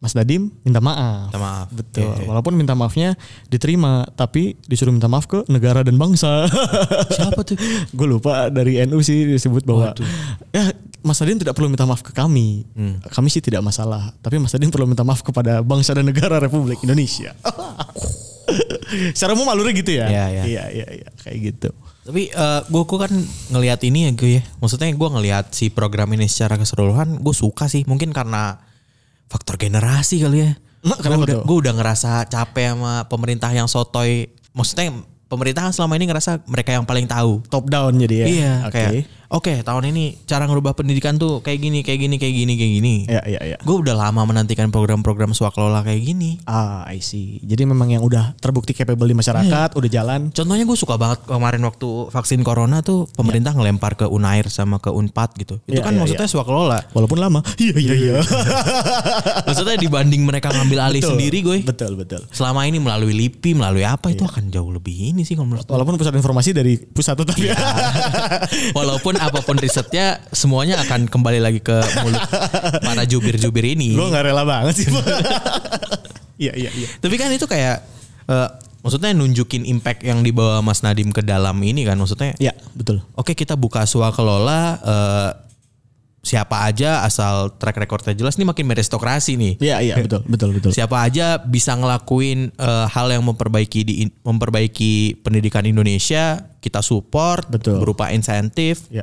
Mas 0.03 0.19
Dadim 0.19 0.51
minta 0.67 0.83
maaf. 0.83 1.31
Minta 1.31 1.39
maaf. 1.39 1.69
Betul. 1.71 2.11
Oke. 2.11 2.27
Walaupun 2.27 2.59
minta 2.59 2.75
maafnya 2.75 3.15
diterima, 3.47 4.03
tapi 4.19 4.59
disuruh 4.67 4.91
minta 4.91 5.07
maaf 5.07 5.31
ke 5.31 5.47
negara 5.47 5.87
dan 5.87 5.95
bangsa. 5.95 6.51
Siapa 7.17 7.47
tuh? 7.47 7.55
gue 7.95 8.07
lupa 8.11 8.51
dari 8.51 8.83
NU 8.83 8.99
sih 8.99 9.31
disebut 9.31 9.63
bahwa 9.63 9.95
ya 10.51 10.75
Mas 11.07 11.23
Adin 11.23 11.39
tidak 11.39 11.55
perlu 11.55 11.71
minta 11.71 11.87
maaf 11.87 12.03
ke 12.03 12.11
kami. 12.11 12.67
Hmm. 12.75 12.99
Kami 12.99 13.31
sih 13.31 13.39
tidak 13.39 13.63
masalah, 13.63 14.11
tapi 14.19 14.43
Mas 14.43 14.51
Adin 14.59 14.75
perlu 14.75 14.91
minta 14.91 15.07
maaf 15.07 15.23
kepada 15.23 15.63
bangsa 15.63 15.95
dan 15.95 16.11
negara 16.11 16.43
Republik 16.43 16.83
Indonesia. 16.83 17.31
Secara 19.17 19.39
umum 19.39 19.47
alurnya 19.47 19.73
gitu 19.79 19.95
ya. 19.95 20.11
Iya, 20.11 20.25
iya. 20.29 20.43
Iya, 20.45 20.65
iya, 20.75 20.89
iya, 20.99 21.09
kayak 21.23 21.39
gitu. 21.47 21.71
Tapi 22.03 22.35
gue 22.75 22.99
kan 22.99 23.13
ngelihat 23.55 23.81
ini 23.87 24.11
ya 24.11 24.13
gue 24.19 24.31
ya. 24.39 24.43
Maksudnya 24.59 24.91
gue 24.91 25.09
ngelihat 25.15 25.55
si 25.55 25.71
program 25.71 26.11
ini 26.11 26.27
secara 26.27 26.59
keseluruhan 26.59 27.23
gue 27.23 27.35
suka 27.35 27.71
sih. 27.71 27.87
Mungkin 27.87 28.11
karena 28.11 28.59
faktor 29.31 29.59
generasi 29.61 30.23
kali 30.23 30.49
ya. 30.49 30.53
Nah, 30.83 30.99
Gue 30.99 31.15
udah, 31.15 31.39
gue 31.47 31.57
udah 31.63 31.73
ngerasa 31.79 32.27
capek 32.27 32.75
sama 32.75 33.07
pemerintah 33.07 33.51
yang 33.55 33.71
sotoy. 33.71 34.27
Maksudnya 34.51 34.91
pemerintah 35.31 35.71
kan 35.71 35.73
selama 35.73 35.95
ini 35.97 36.11
ngerasa 36.11 36.43
mereka 36.45 36.75
yang 36.75 36.83
paling 36.83 37.07
tahu. 37.07 37.41
Top 37.47 37.71
down 37.71 37.97
jadi 37.97 38.27
ya. 38.27 38.27
Iya, 38.27 38.53
Oke. 38.67 38.75
kayak 38.75 38.93
oke 39.33 39.65
tahun 39.65 39.91
ini 39.91 40.23
cara 40.29 40.45
ngerubah 40.45 40.77
pendidikan 40.77 41.17
tuh 41.17 41.41
kayak 41.41 41.59
gini, 41.59 41.81
kayak 41.81 42.01
gini, 42.05 42.17
kayak 42.21 42.35
gini, 42.37 42.53
kayak 42.55 42.73
gini. 42.79 42.95
Iya, 43.09 43.23
iya, 43.25 43.41
iya. 43.43 43.57
Gue 43.65 43.81
udah 43.81 43.97
lama 43.97 44.23
menantikan 44.23 44.69
program-program 44.69 45.33
swakelola 45.33 45.81
kayak 45.83 46.05
gini. 46.05 46.39
Ah, 46.45 46.85
I 46.87 47.01
see. 47.01 47.41
Jadi 47.41 47.65
memang 47.65 47.89
yang 47.89 48.05
udah 48.05 48.37
terbukti 48.39 48.77
capable 48.77 49.09
di 49.09 49.17
masyarakat, 49.17 49.73
udah 49.73 49.91
jalan. 49.91 50.29
Contohnya 50.31 50.63
gue 50.63 50.79
suka 50.79 51.01
banget 51.01 51.25
kemarin 51.25 51.63
waktu 51.65 51.89
vaksin 52.13 52.45
corona 52.45 52.85
tuh 52.85 53.09
pemerintah 53.17 53.57
ngelempar 53.57 53.97
ke 53.97 54.07
Unair 54.07 54.53
sama 54.53 54.77
ke 54.79 54.93
Unpad 54.93 55.31
gitu. 55.41 55.57
Itu 55.65 55.81
Iya, 55.81 55.89
kan 55.89 55.97
iya, 55.97 56.01
maksudnya 56.05 56.29
swakelola. 56.29 56.79
Walaupun 56.93 57.19
lama. 57.19 57.41
Iya, 57.63 57.79
iya, 57.79 57.95
iya. 57.95 58.15
Maksudnya 59.47 59.79
dibanding 59.79 60.27
mereka 60.27 60.51
ngambil 60.51 60.91
alih 60.91 60.99
Betul, 60.99 61.11
sendiri 61.15 61.39
gue. 61.41 61.59
Betul, 61.63 61.93
betul. 61.95 62.21
Selama 62.35 62.67
ini 62.67 62.83
melalui 62.83 63.15
LIPI, 63.15 63.55
melalui 63.55 63.87
apa 63.87 64.11
itu 64.11 64.27
akan 64.27 64.51
jauh 64.51 64.67
lebih 64.75 65.15
ini 65.15 65.23
sih 65.23 65.39
kalau 65.39 65.47
menurut. 65.47 65.63
Walaupun 65.71 65.95
pusat 65.95 66.15
informasi 66.19 66.51
dari 66.51 66.75
pusat 66.83 67.15
tetap 67.15 67.39
ya. 67.39 67.55
Walaupun 68.79 69.22
apa 69.29 69.39
pun 69.45 69.55
risetnya 69.59 70.19
semuanya 70.35 70.81
akan 70.83 71.07
kembali 71.07 71.39
lagi 71.39 71.61
ke 71.63 71.77
mulut 72.03 72.23
para 72.83 73.03
jubir-jubir 73.07 73.63
ini. 73.63 73.95
Gue 73.95 74.09
nggak 74.11 74.25
rela 74.31 74.43
banget 74.43 74.83
sih. 74.83 74.89
Iya, 76.43 76.53
iya, 76.59 76.71
iya. 76.75 76.89
Tapi 76.99 77.15
kan 77.15 77.31
itu 77.31 77.47
kayak 77.47 77.87
eh, 78.27 78.49
maksudnya 78.83 79.15
nunjukin 79.15 79.63
impact 79.63 80.03
yang 80.03 80.27
dibawa 80.27 80.59
Mas 80.59 80.83
Nadim 80.83 81.15
ke 81.15 81.23
dalam 81.23 81.55
ini 81.63 81.87
kan 81.87 81.95
maksudnya. 81.95 82.35
Iya, 82.43 82.51
betul. 82.75 82.99
Oke 83.15 83.39
kita 83.39 83.55
buka 83.55 83.87
swakelola 83.87 84.61
eh, 84.83 85.31
siapa 86.23 86.63
aja 86.63 87.03
asal 87.03 87.51
track 87.59 87.77
recordnya 87.77 88.15
jelas 88.15 88.39
ini 88.39 88.47
makin 88.47 88.63
meristokrasi 88.65 89.35
nih. 89.35 89.53
Iya, 89.59 89.77
iya, 89.83 89.95
betul, 89.99 90.23
betul, 90.25 90.51
betul. 90.55 90.71
Siapa 90.71 91.03
aja 91.03 91.37
bisa 91.37 91.75
ngelakuin 91.75 92.55
eh, 92.55 92.87
hal 92.89 93.11
yang 93.11 93.27
memperbaiki 93.27 93.81
di 93.83 93.95
memperbaiki 94.23 94.93
pendidikan 95.21 95.67
Indonesia, 95.67 96.39
kita 96.59 96.79
support 96.79 97.51
Betul. 97.51 97.83
berupa 97.83 98.09
insentif 98.09 98.87
Ya. 98.87 99.03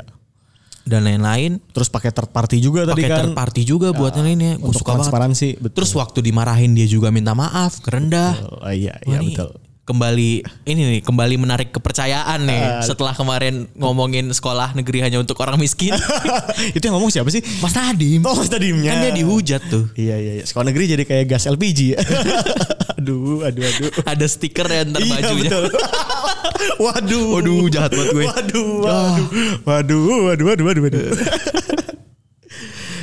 dan 0.83 1.03
lain-lain. 1.03 1.59
Terus 1.69 1.91
pakai 1.91 2.09
third 2.09 2.31
party 2.31 2.57
juga 2.57 2.87
tadi 2.87 3.03
Pakai 3.03 3.11
kan. 3.11 3.19
third 3.21 3.35
party 3.35 3.61
juga 3.61 3.91
buat 3.91 4.15
yang 4.15 4.25
lainnya. 4.25 4.55
Gue 4.55 4.71
untuk 4.71 4.79
suka 4.81 4.95
banget. 4.95 4.99
transparansi, 5.05 5.47
betul. 5.59 5.75
Terus 5.75 5.91
waktu 5.93 6.19
dimarahin 6.23 6.71
dia 6.71 6.87
juga 6.87 7.11
minta 7.11 7.35
maaf, 7.35 7.83
kerendah. 7.83 8.31
Oh, 8.57 8.71
iya, 8.71 8.95
iya 9.03 9.19
ini 9.19 9.35
betul. 9.35 9.51
Kembali 9.89 10.45
ini 10.69 10.81
nih, 10.85 11.01
kembali 11.01 11.41
menarik 11.41 11.73
kepercayaan 11.73 12.45
nih 12.45 12.85
setelah 12.85 13.17
kemarin 13.17 13.65
ngomongin 13.73 14.29
sekolah 14.29 14.77
negeri 14.77 15.01
hanya 15.01 15.17
untuk 15.17 15.33
orang 15.41 15.57
miskin. 15.57 15.97
Itu 16.77 16.85
yang 16.85 16.93
ngomong 16.93 17.09
siapa 17.09 17.25
sih? 17.33 17.41
Mas 17.57 17.73
Nadim. 17.73 18.21
Oh, 18.21 18.37
Mas 18.37 18.53
Nadimnya. 18.53 18.93
Kan 18.93 19.01
dia 19.01 19.13
dihujat 19.17 19.65
tuh. 19.65 19.89
Iya, 19.97 20.21
iya, 20.21 20.31
iya. 20.37 20.43
Sekolah 20.45 20.69
negeri 20.69 20.93
jadi 20.93 21.01
kayak 21.09 21.25
gas 21.25 21.49
LPG. 21.49 21.97
aduh, 23.01 23.41
aduh, 23.41 23.63
aduh. 23.65 23.89
Ada 24.05 24.29
stiker 24.29 24.69
ya 24.69 24.85
ntar 24.85 25.01
Iya, 25.01 25.09
bajunya. 25.25 25.49
betul. 25.49 25.65
waduh. 26.85 27.25
Waduh, 27.41 27.65
jahat 27.73 27.89
banget 27.89 28.09
gue. 28.13 28.23
Waduh, 28.29 28.69
waduh. 28.85 29.25
Waduh, 29.65 30.05
waduh, 30.29 30.45
waduh, 30.53 30.65
waduh, 30.69 30.81
waduh. 30.85 31.05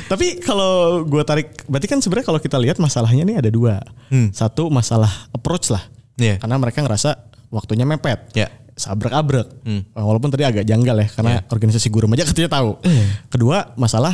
Tapi 0.07 0.39
kalau 0.39 1.03
gue 1.03 1.19
tarik, 1.27 1.67
berarti 1.67 1.87
kan 1.91 1.99
sebenarnya 1.99 2.31
kalau 2.31 2.39
kita 2.39 2.55
lihat 2.55 2.79
masalahnya 2.79 3.27
nih 3.27 3.43
ada 3.43 3.51
dua. 3.51 3.83
Satu 4.31 4.71
masalah 4.71 5.11
approach 5.35 5.67
lah. 5.67 5.83
Iya. 6.17 6.41
Karena 6.41 6.57
mereka 6.57 6.81
ngerasa 6.81 7.29
waktunya 7.49 7.85
mepet. 7.85 8.33
Ya. 8.33 8.49
Sabrak-abrek. 8.77 9.65
Walaupun 9.93 10.29
tadi 10.29 10.45
agak 10.45 10.61
janggal 10.61 11.01
ya, 11.01 11.07
karena 11.09 11.33
organisasi 11.49 11.89
guru 11.89 12.05
aja 12.13 12.25
katanya 12.25 12.61
tahu. 12.61 12.77
Kedua 13.29 13.73
masalah 13.73 14.13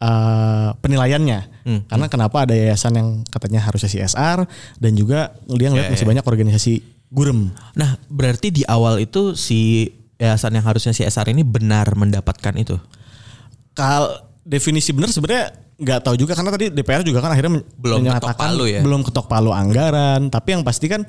eh, 0.00 0.68
penilaiannya. 0.80 1.40
Karena 1.84 2.06
kenapa 2.08 2.48
ada 2.48 2.56
yayasan 2.56 2.96
yang 2.96 3.08
katanya 3.28 3.60
harusnya 3.60 3.92
CSR 3.92 4.48
dan 4.80 4.92
juga 4.96 5.36
dia 5.44 5.68
ngeliat 5.68 5.88
Ya, 5.88 5.92
masih 5.92 6.06
ya. 6.08 6.10
banyak 6.16 6.24
organisasi 6.24 6.72
gurem. 7.12 7.52
Nah, 7.76 8.00
berarti 8.08 8.48
di 8.48 8.62
awal 8.64 9.04
itu 9.04 9.36
si 9.36 9.90
yayasan 10.16 10.56
yang 10.56 10.64
harusnya 10.64 10.96
CSR 10.96 11.32
ini 11.32 11.44
benar 11.44 11.92
mendapatkan 11.92 12.56
itu. 12.56 12.80
Kal 13.76 14.24
definisi 14.42 14.96
benar 14.96 15.12
sebenarnya 15.12 15.52
nggak 15.80 16.00
tahu 16.02 16.14
juga 16.14 16.32
karena 16.32 16.52
tadi 16.52 16.68
DPR 16.68 17.00
juga 17.00 17.18
kan 17.18 17.32
akhirnya 17.32 17.64
Belum 17.74 18.04
menyatakan 18.04 18.36
ketok 18.36 18.38
palu 18.38 18.64
ya? 18.66 18.80
belum 18.80 19.00
ketok 19.00 19.26
palu 19.26 19.50
anggaran. 19.50 20.28
Tapi 20.28 20.48
yang 20.52 20.62
pasti 20.62 20.86
kan 20.86 21.08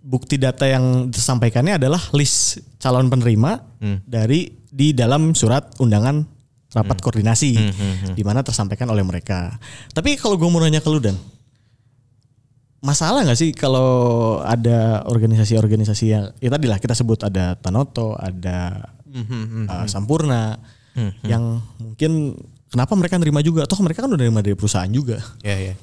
bukti 0.00 0.36
data 0.36 0.64
yang 0.64 1.06
disampaikannya 1.06 1.76
adalah 1.76 2.00
list 2.12 2.58
calon 2.76 3.06
penerima 3.06 3.60
Hmm. 3.76 4.00
dari 4.02 4.48
di 4.66 4.90
dalam 4.90 5.32
surat 5.32 5.76
undangan 5.76 6.24
rapat 6.72 6.96
koordinasi 6.98 7.52
Hmm, 7.56 8.12
di 8.12 8.22
mana 8.22 8.40
tersampaikan 8.40 8.88
oleh 8.88 9.00
mereka. 9.00 9.52
Tapi 9.90 10.16
kalau 10.16 10.34
gue 10.34 10.44
mau 10.46 10.58
nanya 10.58 10.80
ke 10.80 10.88
lu 10.88 10.96
dan 10.96 11.16
masalah 12.78 13.20
nggak 13.20 13.34
sih 13.34 13.50
kalau 13.50 13.88
ada 14.40 15.02
organisasi-organisasi 15.04 16.04
yang 16.06 16.24
ya 16.36 16.48
tadi 16.48 16.66
lah 16.66 16.78
kita 16.78 16.92
sebut 16.92 17.20
ada 17.22 17.52
Tanoto 17.54 18.14
ada 18.14 18.92
Hmm, 19.06 19.64
uh, 19.64 19.84
Sampurna 19.86 20.60
yang 21.22 21.56
mungkin 21.78 22.36
kenapa 22.68 22.92
mereka 22.92 23.16
nerima 23.16 23.40
juga 23.40 23.64
toh 23.64 23.78
mereka 23.78 24.02
kan 24.02 24.10
udah 24.10 24.20
nerima 24.20 24.40
dari 24.40 24.54
perusahaan 24.54 24.88
juga 24.88 25.22
Ya 25.40 25.56
ya. 25.56 25.74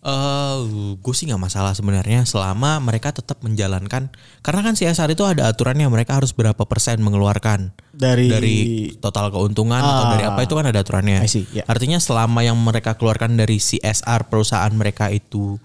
Eh, 0.00 0.58
gue 0.96 1.12
sih 1.12 1.28
nggak 1.28 1.36
masalah 1.38 1.76
sebenarnya 1.76 2.24
selama 2.24 2.80
mereka 2.80 3.12
tetap 3.12 3.44
menjalankan 3.44 4.08
karena 4.40 4.60
kan 4.64 4.72
CSR 4.72 5.12
itu 5.12 5.28
ada 5.28 5.44
aturannya 5.44 5.84
mereka 5.86 6.16
harus 6.16 6.32
berapa 6.32 6.64
persen 6.64 7.04
mengeluarkan 7.04 7.68
Dari- 7.92 8.32
dari 8.32 8.56
total 8.96 9.28
keuntungan 9.28 9.76
atau 9.76 10.08
Ah. 10.08 10.10
dari 10.10 10.24
apa 10.24 10.40
itu 10.40 10.56
kan 10.56 10.64
ada 10.64 10.80
aturannya. 10.80 11.20
See, 11.28 11.44
ya. 11.52 11.68
Artinya 11.68 12.00
selama 12.00 12.40
yang 12.40 12.56
mereka 12.56 12.96
keluarkan 12.96 13.36
dari 13.36 13.60
CSR 13.60 14.24
perusahaan 14.24 14.72
mereka 14.72 15.12
itu 15.12 15.60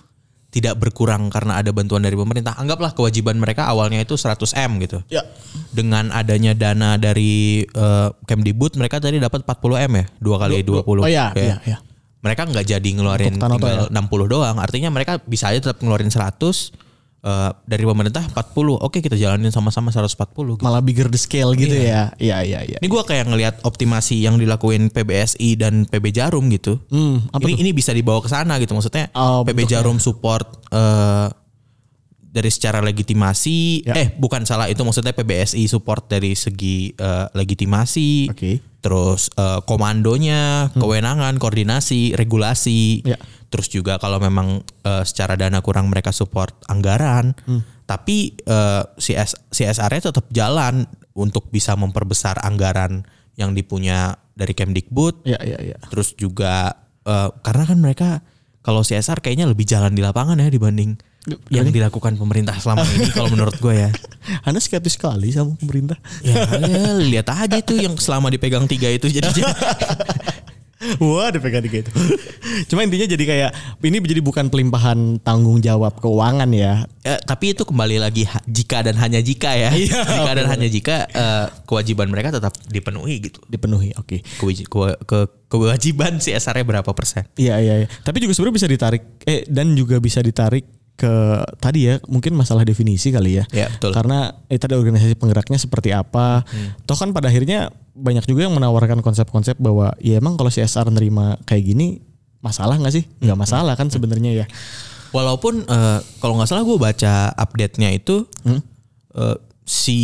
tidak 0.55 0.79
berkurang 0.79 1.27
karena 1.27 1.59
ada 1.59 1.75
bantuan 1.75 1.99
dari 1.99 2.15
pemerintah, 2.15 2.55
anggaplah 2.55 2.95
kewajiban 2.95 3.35
mereka 3.35 3.67
awalnya 3.67 3.99
itu 3.99 4.15
100 4.15 4.39
m 4.55 4.71
gitu. 4.79 5.03
ya. 5.11 5.19
Dengan 5.75 6.15
adanya 6.15 6.55
dana 6.55 6.95
dari 6.95 7.67
eh, 7.67 8.09
Kemdikbud 8.23 8.79
mereka 8.79 9.03
tadi 9.03 9.19
dapat 9.19 9.43
40 9.43 9.91
m 9.91 9.93
ya, 9.99 10.05
dua 10.23 10.39
kali 10.39 10.63
20. 10.63 10.79
oh 10.87 11.11
ya 11.11 11.35
ya 11.35 11.59
ya. 11.67 11.77
Mereka 12.23 12.47
nggak 12.47 12.65
jadi 12.71 12.89
ngeluarin 12.95 13.35
tinggal 13.35 13.91
60 13.91 14.31
doang. 14.31 14.55
Artinya 14.57 14.87
mereka 14.89 15.19
bisa 15.27 15.51
aja 15.51 15.59
tetap 15.59 15.83
ngeluarin 15.83 16.07
100 16.07 16.84
eh, 17.25 17.51
dari 17.65 17.83
pemerintah 17.83 18.21
40. 18.29 18.77
Oke, 18.85 19.01
kita 19.01 19.17
jalanin 19.17 19.49
sama-sama 19.49 19.89
140 19.89 20.55
gitu. 20.55 20.61
malah 20.61 20.79
bigger 20.85 21.09
the 21.09 21.17
scale 21.17 21.57
gitu 21.57 21.73
ya 21.73 22.13
iya 22.21 22.45
iya 22.45 22.61
iya 22.61 22.77
Ini 22.77 22.87
gua 22.87 23.01
kayak 23.01 23.25
ngelihat 23.33 23.55
optimasi 23.65 24.21
yang 24.21 24.37
dilakuin 24.37 24.93
PBSI 24.93 25.57
dan 25.57 25.89
PB 25.89 26.13
Jarum 26.13 26.47
gitu. 26.53 26.77
hmm, 26.93 27.33
apa 27.33 27.49
ini 27.49 27.65
ini 27.65 27.71
bisa 27.73 27.89
dibawa 27.91 28.21
ke 28.21 28.29
sana 28.29 28.61
gitu 28.61 28.77
maksudnya. 28.77 29.09
Oh, 29.17 29.41
PB 29.41 29.65
bentuknya. 29.65 29.81
Jarum 29.81 29.97
support 29.97 30.45
eh, 30.69 31.27
dari 32.35 32.51
secara 32.51 32.83
legitimasi. 32.83 33.87
Ya. 33.87 33.95
Eh, 33.95 34.07
bukan 34.19 34.43
salah 34.43 34.67
itu 34.67 34.83
maksudnya 34.83 35.15
PBSI 35.15 35.71
support 35.71 36.11
dari 36.11 36.35
segi 36.35 36.91
eh, 36.91 37.27
legitimasi. 37.31 38.35
Oke. 38.35 38.59
Hmm. 38.59 38.63
Terus 38.83 39.31
eh, 39.39 39.59
komandonya, 39.63 40.75
kewenangan, 40.75 41.39
koordinasi, 41.39 42.13
regulasi. 42.19 43.07
Ya. 43.07 43.15
Terus 43.49 43.67
juga 43.71 44.01
kalau 44.01 44.17
memang 44.19 44.61
eh, 44.83 45.03
secara 45.05 45.37
dana 45.39 45.61
kurang 45.61 45.87
mereka 45.89 46.11
support 46.11 46.55
anggaran. 46.67 47.33
Hmm. 47.45 47.61
Tapi 47.85 48.33
eh, 48.33 48.83
CS, 48.97 49.51
CSR-nya 49.53 50.09
tetap 50.09 50.25
jalan 50.33 50.89
untuk 51.15 51.47
bisa 51.53 51.77
memperbesar 51.77 52.41
anggaran 52.41 53.05
yang 53.37 53.53
dipunya 53.53 54.15
dari 54.35 54.51
Kemdikbud. 54.51 55.23
ya 55.23 55.39
ya 55.39 55.59
ya 55.61 55.77
Terus 55.91 56.17
juga 56.17 56.75
eh, 57.05 57.29
karena 57.45 57.63
kan 57.63 57.77
mereka 57.79 58.09
kalau 58.65 58.81
CSR 58.81 59.21
kayaknya 59.21 59.45
lebih 59.45 59.69
jalan 59.69 59.93
di 59.93 60.01
lapangan 60.01 60.41
ya 60.41 60.49
dibanding 60.49 60.97
yang 61.49 61.69
dilakukan 61.73 62.17
pemerintah 62.21 62.53
selama 62.61 62.85
ini 62.93 63.09
kalau 63.17 63.33
menurut 63.33 63.57
gue 63.57 63.73
ya. 63.73 63.89
anda 64.45 64.61
skeptis 64.61 64.97
sekali 64.97 65.33
sama 65.33 65.57
pemerintah 65.57 65.97
Ya, 66.21 66.45
ya 66.61 66.97
lihat 67.01 67.27
aja 67.33 67.57
tuh 67.65 67.81
yang 67.81 67.97
selama 67.97 68.29
dipegang 68.29 68.69
tiga 68.69 68.89
itu 68.89 69.09
jadi 69.09 69.25
Wah, 70.97 71.29
dipegang 71.29 71.61
tiga 71.61 71.81
itu. 71.81 71.91
Cuma 72.67 72.81
intinya 72.81 73.05
jadi 73.05 73.23
kayak 73.23 73.51
ini 73.81 73.97
jadi 73.99 74.19
bukan 74.19 74.47
pelimpahan 74.47 75.17
tanggung 75.19 75.59
jawab 75.59 75.97
keuangan 75.97 76.49
ya. 76.49 76.85
Eh, 77.01 77.17
tapi 77.19 77.51
itu 77.51 77.63
kembali 77.63 77.97
lagi 77.97 78.25
jika 78.45 78.81
dan 78.81 78.95
hanya 78.95 79.19
jika 79.19 79.53
ya. 79.53 79.69
Iya, 79.71 80.01
jika 80.03 80.31
dan 80.33 80.47
hanya 80.47 80.67
jika 80.67 80.95
eh, 81.05 81.45
kewajiban 81.63 82.07
mereka 82.07 82.29
tetap 82.31 82.53
dipenuhi 82.65 83.21
gitu. 83.21 83.39
Dipenuhi. 83.45 83.93
Oke. 83.95 84.21
Kewaji- 84.35 84.65
kewa- 84.65 84.99
ke, 84.99 85.19
kewajiban 85.47 86.17
CSR-nya 86.17 86.65
berapa 86.65 86.91
persen? 86.91 87.25
Iya 87.35 87.57
iya 87.57 87.73
iya. 87.81 87.87
Tapi 88.01 88.19
juga 88.19 88.33
sebenarnya 88.33 88.57
bisa 88.57 88.69
ditarik 88.69 89.03
eh 89.23 89.47
dan 89.47 89.73
juga 89.73 89.97
bisa 89.97 90.19
ditarik 90.19 90.65
ke 90.95 91.43
tadi 91.59 91.91
ya 91.91 91.99
mungkin 92.07 92.39
masalah 92.39 92.63
definisi 92.63 93.11
kali 93.11 93.39
ya. 93.39 93.45
Ya, 93.51 93.67
betul. 93.67 93.91
Karena 93.91 94.31
eh 94.47 94.55
tadi 94.55 94.79
organisasi 94.79 95.19
penggeraknya 95.19 95.59
seperti 95.59 95.91
apa. 95.91 96.47
Toh 96.87 96.95
kan 96.95 97.11
pada 97.11 97.27
akhirnya 97.27 97.71
banyak 97.95 98.23
juga 98.27 98.47
yang 98.47 98.55
menawarkan 98.55 99.03
konsep-konsep 99.03 99.59
bahwa 99.59 99.91
ya 99.99 100.19
emang 100.19 100.39
kalau 100.39 100.47
CSR 100.51 100.87
nerima 100.91 101.35
kayak 101.43 101.63
gini 101.75 101.99
masalah 102.39 102.79
nggak 102.79 102.95
sih? 102.95 103.03
Nggak 103.19 103.39
masalah 103.39 103.73
kan 103.75 103.91
sebenarnya 103.91 104.43
ya. 104.43 104.45
Walaupun 105.11 105.67
eh, 105.67 105.99
kalau 106.23 106.39
nggak 106.39 106.49
salah 106.51 106.63
gue 106.63 106.79
baca 106.79 107.31
update-nya 107.35 107.91
itu 107.91 108.23
eh, 109.15 109.37
si 109.67 109.99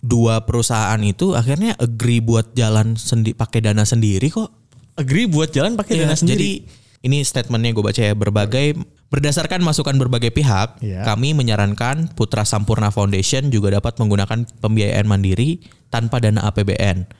dua 0.00 0.48
perusahaan 0.48 0.98
itu 1.04 1.36
akhirnya 1.36 1.76
agree 1.76 2.24
buat 2.24 2.56
jalan 2.56 2.96
sendi 2.96 3.36
pakai 3.36 3.60
dana 3.66 3.82
sendiri 3.82 4.30
kok. 4.30 4.48
Agree 4.94 5.26
buat 5.26 5.50
jalan 5.50 5.74
pakai 5.74 5.98
Iya, 5.98 6.06
dana 6.06 6.16
sendiri. 6.16 6.38
Jadi 6.38 6.52
ini 7.00 7.18
statementnya 7.24 7.72
gue 7.72 7.84
baca 7.84 8.00
ya 8.00 8.12
berbagai 8.12 8.76
berdasarkan 9.10 9.60
masukan 9.60 9.98
berbagai 9.98 10.30
pihak, 10.30 10.78
Iya. 10.80 11.02
kami 11.02 11.34
menyarankan 11.34 12.14
Putra 12.14 12.46
Sampurna 12.46 12.94
Foundation 12.94 13.50
juga 13.50 13.74
dapat 13.74 13.98
menggunakan 13.98 14.46
pembiayaan 14.62 15.04
mandiri 15.10 15.60
tanpa 15.90 16.22
dana 16.22 16.46
APBN 16.46 17.10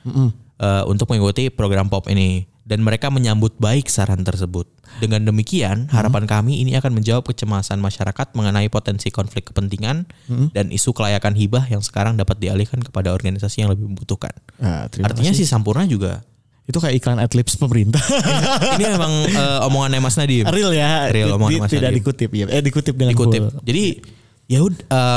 eh, 0.57 0.83
untuk 0.87 1.11
mengikuti 1.11 1.51
program 1.51 1.91
POP 1.91 2.07
ini 2.15 2.47
dan 2.63 2.79
mereka 2.85 3.11
menyambut 3.11 3.59
baik 3.59 3.91
saran 3.91 4.23
tersebut. 4.23 4.69
Dengan 5.03 5.23
demikian, 5.27 5.91
harapan 5.91 6.23
kami 6.27 6.63
ini 6.63 6.75
akan 6.79 6.95
menjawab 6.95 7.27
kecemasan 7.27 7.79
masyarakat 7.83 8.31
mengenai 8.35 8.67
potensi 8.71 9.11
konflik 9.11 9.51
kepentingan 9.51 10.07
dan 10.55 10.71
isu 10.71 10.95
kelayakan 10.95 11.35
hibah 11.35 11.67
yang 11.67 11.83
sekarang 11.83 12.15
dapat 12.15 12.39
dialihkan 12.39 12.79
kepada 12.79 13.11
organisasi 13.11 13.65
yang 13.65 13.71
lebih 13.71 13.87
membutuhkan. 13.91 14.31
Ah, 14.59 14.87
terima 14.87 15.11
Artinya 15.11 15.31
si 15.35 15.43
Sampurna 15.43 15.83
juga 15.87 16.23
Itu 16.71 16.79
kayak 16.79 16.95
iklan 16.95 17.19
adlibs 17.19 17.53
pemerintah. 17.55 17.99
ini 18.73 18.85
memang 18.87 19.11
eh, 19.27 19.67
omongannya 19.67 19.99
Mas 19.99 20.15
Nadiem. 20.15 20.47
Real 20.47 20.71
ya. 20.71 21.07
Real 21.07 21.27
Di- 21.27 21.35
omongan 21.35 21.51
di- 21.51 21.59
Mas 21.59 21.69
tidak 21.69 21.83
Nadiem. 21.85 21.99
dikutip 21.99 22.29
ya. 22.31 22.45
Eh 22.47 22.61
dikutip 22.61 22.95
dengan 22.95 23.11
dikutip. 23.11 23.41
full. 23.45 23.61
Jadi 23.61 23.83
ya 24.47 24.59
eh, 24.59 24.71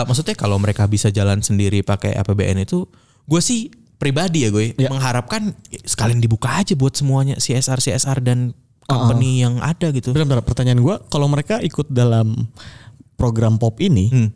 maksudnya 0.04 0.34
kalau 0.34 0.58
mereka 0.58 0.84
bisa 0.84 1.08
jalan 1.08 1.38
sendiri 1.38 1.80
pakai 1.80 2.14
APBN 2.14 2.62
itu 2.62 2.84
gue 3.24 3.40
sih 3.40 3.70
pribadi 3.94 4.44
ya 4.44 4.50
gue 4.50 4.74
Ya. 4.74 4.90
mengharapkan 4.90 5.54
sekalian 5.80 6.18
dibuka 6.18 6.50
aja 6.52 6.74
buat 6.74 6.92
semuanya 6.92 7.38
CSR 7.38 7.78
CSR 7.78 8.18
dan 8.20 8.52
company 8.84 9.40
yang 9.40 9.58
ada 9.58 9.88
gitu. 9.88 10.12
Bentar, 10.12 10.28
bentar, 10.28 10.44
pertanyaan 10.44 10.76
gue, 10.76 10.94
kalau 11.08 11.24
mereka 11.24 11.56
ikut 11.58 11.88
dalam 11.88 12.36
program 13.16 13.56
pop 13.56 13.80
ini, 13.80 14.12
Hmm. 14.12 14.28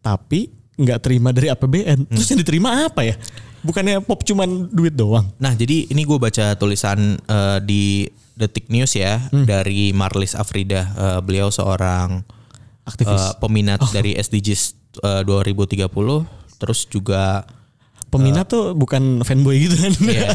tapi 0.00 0.48
nggak 0.74 0.98
terima 1.00 1.30
dari 1.30 1.48
APBN, 1.48 2.06
terus 2.06 2.26
yang 2.26 2.40
diterima 2.40 2.86
apa 2.86 3.02
ya? 3.02 3.14
Bukannya 3.60 4.00
pop 4.00 4.20
cuman 4.20 4.66
duit 4.68 4.92
doang? 4.92 5.30
Nah 5.36 5.52
jadi 5.52 5.86
ini 5.86 6.02
gue 6.02 6.16
baca 6.16 6.52
tulisan 6.54 7.14
eh, 7.18 7.58
di 7.60 8.08
Detik 8.32 8.66
News 8.66 8.92
ya 8.92 9.20
Hmm. 9.28 9.44
dari 9.44 9.92
Marlis 9.92 10.32
Afrida. 10.32 10.88
Eh, 10.88 11.20
beliau 11.20 11.46
seorang 11.48 12.24
Aktivis. 12.82 13.12
eh, 13.12 13.32
peminat 13.38 13.78
Oh. 13.78 13.90
dari 13.90 14.14
SDGs 14.14 14.62
eh, 14.98 15.22
2030. 15.22 16.26
Terus 16.56 16.84
juga 16.84 17.44
Peminat 18.12 18.44
tuh 18.44 18.76
bukan 18.76 19.24
fanboy 19.24 19.56
gitu 19.64 19.72
kan? 19.80 19.92
ya 20.04 20.28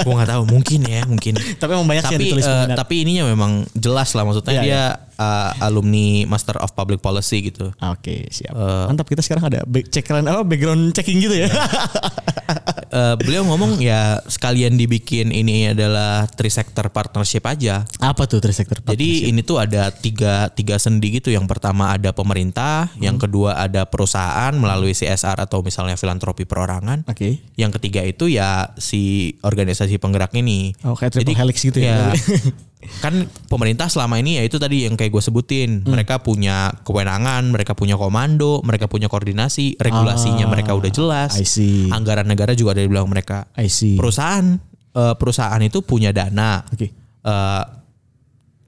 gue 0.00 0.12
nggak 0.16 0.30
tahu 0.32 0.42
mungkin 0.48 0.80
ya 0.88 1.04
mungkin. 1.04 1.36
tapi 1.36 1.76
emang 1.76 1.84
banyak 1.84 2.08
sih 2.08 2.14
yang 2.16 2.20
tapi 2.20 2.28
ditulis 2.32 2.46
eh, 2.48 2.50
peminat. 2.50 2.76
tapi 2.80 2.94
ininya 3.04 3.24
memang 3.28 3.52
jelas 3.76 4.16
lah 4.16 4.24
maksudnya 4.24 4.52
Iya, 4.56 4.62
dia 4.64 4.82
eh, 5.20 5.50
alumni 5.60 6.24
Master 6.24 6.56
of 6.56 6.72
Public 6.72 7.04
Policy 7.04 7.52
gitu. 7.52 7.68
Oke 7.76 8.24
siap. 8.32 8.56
Eh, 8.56 8.84
Mantap 8.88 9.04
kita 9.04 9.20
sekarang 9.20 9.52
ada 9.52 9.60
cekran 9.92 10.24
apa 10.24 10.40
background 10.42 10.96
checking 10.96 11.20
gitu 11.20 11.36
ya? 11.36 11.48
eh, 12.90 13.14
beliau 13.16 13.46
ngomong 13.46 13.78
ya 13.78 14.20
sekalian 14.26 14.74
dibikin 14.74 15.30
ini 15.30 15.70
adalah 15.70 16.26
three 16.26 16.50
sector 16.50 16.90
partnership 16.90 17.46
aja. 17.46 17.86
Apa 17.98 18.26
tuh 18.26 18.42
trisektor? 18.42 18.82
Jadi 18.82 19.30
ini 19.30 19.40
tuh 19.40 19.62
ada 19.62 19.88
tiga 19.90 20.50
tiga 20.52 20.76
sendi 20.76 21.18
gitu. 21.18 21.30
Yang 21.30 21.46
pertama 21.50 21.94
ada 21.94 22.10
pemerintah, 22.10 22.90
yang 22.98 23.16
Hmm. 23.16 23.24
kedua 23.26 23.50
ada 23.58 23.86
perusahaan 23.86 24.52
melalui 24.54 24.92
CSR 24.92 25.40
atau 25.40 25.62
misalnya 25.62 25.94
filantropi 25.94 26.44
perorangan. 26.44 27.06
Oke. 27.06 27.42
Yang 27.56 27.80
ketiga 27.80 28.02
itu 28.02 28.30
ya 28.30 28.74
si 28.76 29.34
organisasi 29.42 29.98
penggerak 29.98 30.34
ini. 30.36 30.74
Oh, 30.84 30.94
kayak 30.94 31.14
triple 31.16 31.36
helix 31.36 31.62
gitu 31.62 31.80
ya. 31.82 32.10
kan 33.00 33.28
pemerintah 33.48 33.92
selama 33.92 34.16
ini 34.16 34.40
ya 34.40 34.42
itu 34.44 34.56
tadi 34.56 34.88
yang 34.88 34.96
kayak 34.96 35.12
gue 35.12 35.22
sebutin. 35.22 35.84
Hmm. 35.84 35.92
Mereka 35.92 36.24
punya 36.24 36.72
kewenangan, 36.84 37.52
mereka 37.52 37.76
punya 37.76 38.00
komando, 38.00 38.64
mereka 38.64 38.88
punya 38.88 39.08
koordinasi, 39.12 39.76
regulasinya 39.76 40.48
mereka 40.48 40.72
udah 40.72 40.90
jelas. 40.90 41.36
Ah, 41.36 41.42
I 41.42 41.46
see. 41.46 41.92
Anggaran 41.92 42.28
negara 42.28 42.56
juga 42.56 42.76
ada 42.76 42.82
di 42.84 42.88
belakang 42.88 43.12
mereka. 43.12 43.38
I 43.56 43.68
see. 43.68 44.00
Perusahaan 44.00 44.56
eh, 44.96 45.14
perusahaan 45.16 45.60
itu 45.60 45.84
punya 45.84 46.10
dana. 46.10 46.64
Oke. 46.68 46.88
Eh, 47.20 47.64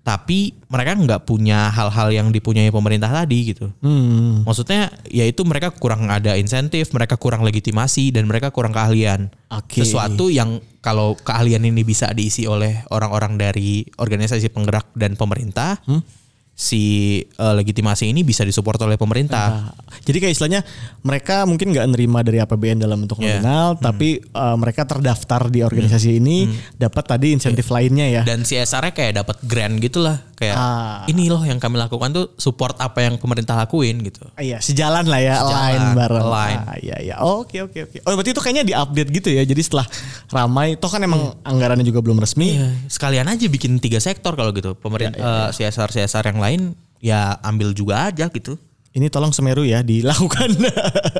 tapi 0.02 0.58
mereka 0.66 0.98
nggak 0.98 1.22
punya 1.22 1.70
hal-hal 1.70 2.10
yang 2.10 2.34
dipunyai 2.34 2.74
pemerintah 2.74 3.06
tadi 3.06 3.54
gitu. 3.54 3.70
Hmm. 3.78 4.42
Maksudnya 4.42 4.90
ya 5.06 5.22
itu 5.22 5.46
mereka 5.46 5.70
kurang 5.70 6.10
ada 6.10 6.34
insentif, 6.34 6.90
mereka 6.90 7.14
kurang 7.14 7.46
legitimasi 7.46 8.10
dan 8.10 8.26
mereka 8.26 8.50
kurang 8.50 8.74
keahlian. 8.74 9.30
Oke. 9.46 9.86
Sesuatu 9.86 10.26
yang 10.26 10.58
kalau 10.82 11.14
keahlian 11.14 11.62
ini 11.62 11.86
bisa 11.86 12.10
diisi 12.10 12.50
oleh 12.50 12.82
orang-orang 12.90 13.38
dari 13.38 13.86
organisasi 13.94 14.50
penggerak 14.50 14.90
dan 14.98 15.14
pemerintah, 15.14 15.78
Hmm? 15.86 16.02
Si 16.62 16.83
eh, 17.18 17.55
legitimasi 17.57 18.07
ini 18.07 18.22
bisa 18.22 18.46
disupport 18.46 18.87
oleh 18.87 18.94
pemerintah. 18.94 19.48
Nah, 19.51 19.75
jadi 20.01 20.18
kayak 20.20 20.33
istilahnya 20.33 20.62
mereka 21.01 21.42
mungkin 21.42 21.75
nggak 21.75 21.87
nerima 21.88 22.22
dari 22.22 22.38
APBN 22.38 22.79
dalam 22.79 23.03
bentuk 23.03 23.18
Iya. 23.18 23.38
nominal, 23.38 23.75
tapi 23.77 24.22
uh, 24.31 24.55
mereka 24.55 24.83
terdaftar 24.85 25.46
di 25.48 25.61
organisasi 25.61 26.16
ini 26.16 26.46
dapat 26.77 27.05
tadi 27.09 27.35
insentif 27.35 27.66
lainnya 27.68 28.07
ya. 28.07 28.22
Dan 28.22 28.42
CSR-nya 28.42 28.92
kayak 28.92 29.12
dapat 29.16 29.37
grant 29.42 29.79
gitulah, 29.79 30.22
kayak 30.33 30.55
Ah. 30.55 31.03
ini 31.07 31.27
loh 31.27 31.42
yang 31.42 31.59
kami 31.59 31.75
lakukan 31.77 32.11
tuh 32.11 32.31
support 32.37 32.79
apa 32.79 33.03
yang 33.03 33.16
pemerintah 33.16 33.57
lakuin 33.57 33.98
gitu. 34.01 34.22
Ah, 34.33 34.42
Iya, 34.42 34.59
sejalan 34.59 35.07
lah 35.07 35.18
ya, 35.18 35.35
Sejalan, 35.37 35.62
line 35.66 35.87
bareng. 35.96 36.25
align. 36.25 36.59
Ah, 36.62 36.77
iya, 36.79 36.96
iya. 37.01 37.16
Oh, 37.18 37.42
Oke, 37.42 37.59
oke, 37.59 37.79
oke. 37.83 37.98
Oh, 38.03 38.12
berarti 38.12 38.31
itu 38.31 38.38
kayaknya 38.38 38.64
diupdate 38.64 39.11
gitu 39.11 39.29
ya. 39.29 39.42
Jadi 39.42 39.61
setelah 39.61 39.87
ramai, 40.29 40.77
toh 40.77 40.87
kan 40.87 41.01
emang 41.01 41.35
anggarannya 41.42 41.83
juga 41.83 41.98
belum 41.98 42.18
resmi. 42.18 42.55
Iya, 42.55 42.70
sekalian 42.87 43.27
aja 43.27 43.46
bikin 43.46 43.79
tiga 43.79 43.98
sektor 43.98 44.33
kalau 44.33 44.53
gitu. 44.53 44.75
Pemerintah 44.75 45.51
CSR 45.51 45.90
CSR 45.90 46.25
yang 46.29 46.38
lain 46.38 46.51
ya 47.02 47.36
ambil 47.42 47.74
juga 47.76 48.08
aja 48.08 48.26
gitu. 48.30 48.56
Ini 48.92 49.08
tolong 49.08 49.32
Semeru 49.32 49.64
ya 49.64 49.80
dilakukan. 49.80 50.52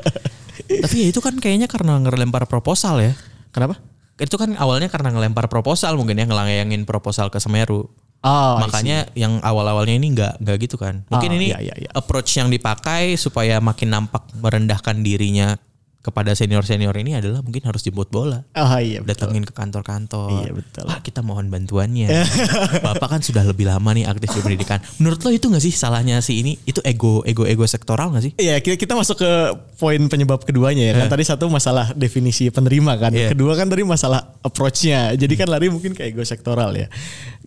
Tapi 0.83 0.95
ya 0.95 1.07
itu 1.09 1.19
kan 1.19 1.35
kayaknya 1.41 1.65
karena 1.65 1.97
ngelempar 1.99 2.45
proposal 2.45 3.01
ya. 3.01 3.13
Kenapa? 3.49 3.77
Itu 4.21 4.37
kan 4.37 4.53
awalnya 4.57 4.87
karena 4.93 5.09
ngelempar 5.09 5.49
proposal 5.49 5.97
mungkin 5.97 6.21
ya 6.21 6.25
ngelayangin 6.29 6.85
proposal 6.85 7.33
ke 7.33 7.41
Semeru. 7.41 7.89
Oh, 8.23 8.55
Makanya 8.55 9.11
yang 9.19 9.43
awal-awalnya 9.43 9.99
ini 9.99 10.15
nggak 10.15 10.39
nggak 10.39 10.57
gitu 10.63 10.79
kan. 10.79 11.03
Mungkin 11.11 11.29
Ah, 11.33 11.35
ini 11.35 11.45
iya, 11.51 11.59
iya, 11.59 11.75
iya. 11.75 11.89
approach 11.91 12.31
yang 12.39 12.47
dipakai 12.47 13.19
supaya 13.19 13.59
makin 13.59 13.91
nampak 13.91 14.23
merendahkan 14.39 15.03
dirinya 15.03 15.59
kepada 16.03 16.35
senior-senior 16.35 16.91
ini 16.99 17.15
adalah 17.15 17.39
mungkin 17.39 17.63
harus 17.63 17.79
jemput 17.79 18.11
bola. 18.11 18.43
Oh 18.59 18.75
iya, 18.75 18.99
betul. 18.99 19.31
datengin 19.31 19.47
ke 19.47 19.55
kantor-kantor. 19.55 20.43
Iya, 20.43 20.51
betul. 20.51 20.83
Pak 20.91 20.99
kita 20.99 21.23
mohon 21.23 21.47
bantuannya. 21.47 22.11
Bapak 22.85 23.07
kan 23.07 23.21
sudah 23.23 23.47
lebih 23.47 23.71
lama 23.71 23.87
nih 23.95 24.03
aktif 24.03 24.35
di 24.35 24.43
pendidikan. 24.43 24.83
Menurut 24.99 25.23
lo 25.23 25.31
itu 25.31 25.47
gak 25.47 25.63
sih 25.63 25.71
salahnya 25.71 26.19
si 26.19 26.43
ini? 26.43 26.59
Itu 26.67 26.83
ego 26.83 27.23
ego 27.23 27.47
ego 27.47 27.63
sektoral 27.63 28.11
gak 28.11 28.23
sih? 28.27 28.33
Iya, 28.35 28.59
kita, 28.59 28.75
kita 28.75 28.99
masuk 28.99 29.23
ke 29.23 29.31
poin 29.79 30.03
penyebab 30.11 30.43
keduanya 30.43 30.91
ya. 30.91 30.93
Kan 30.99 31.07
tadi 31.07 31.23
satu 31.23 31.47
masalah 31.47 31.95
definisi 31.95 32.51
penerima 32.51 32.99
kan. 32.99 33.15
Iya. 33.15 33.31
Kedua 33.31 33.55
kan 33.55 33.71
tadi 33.71 33.87
masalah 33.87 34.35
approach-nya. 34.43 35.15
Jadi 35.15 35.39
kan 35.39 35.47
lari 35.47 35.71
mungkin 35.71 35.95
kayak 35.95 36.19
ego 36.19 36.23
sektoral 36.27 36.75
ya. 36.75 36.91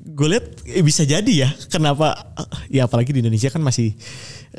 Gue 0.00 0.32
lihat 0.32 0.64
eh, 0.64 0.80
bisa 0.80 1.04
jadi 1.04 1.32
ya. 1.44 1.52
Kenapa 1.68 2.32
eh, 2.40 2.80
ya 2.80 2.88
apalagi 2.88 3.12
di 3.12 3.20
Indonesia 3.20 3.52
kan 3.52 3.60
masih 3.60 3.92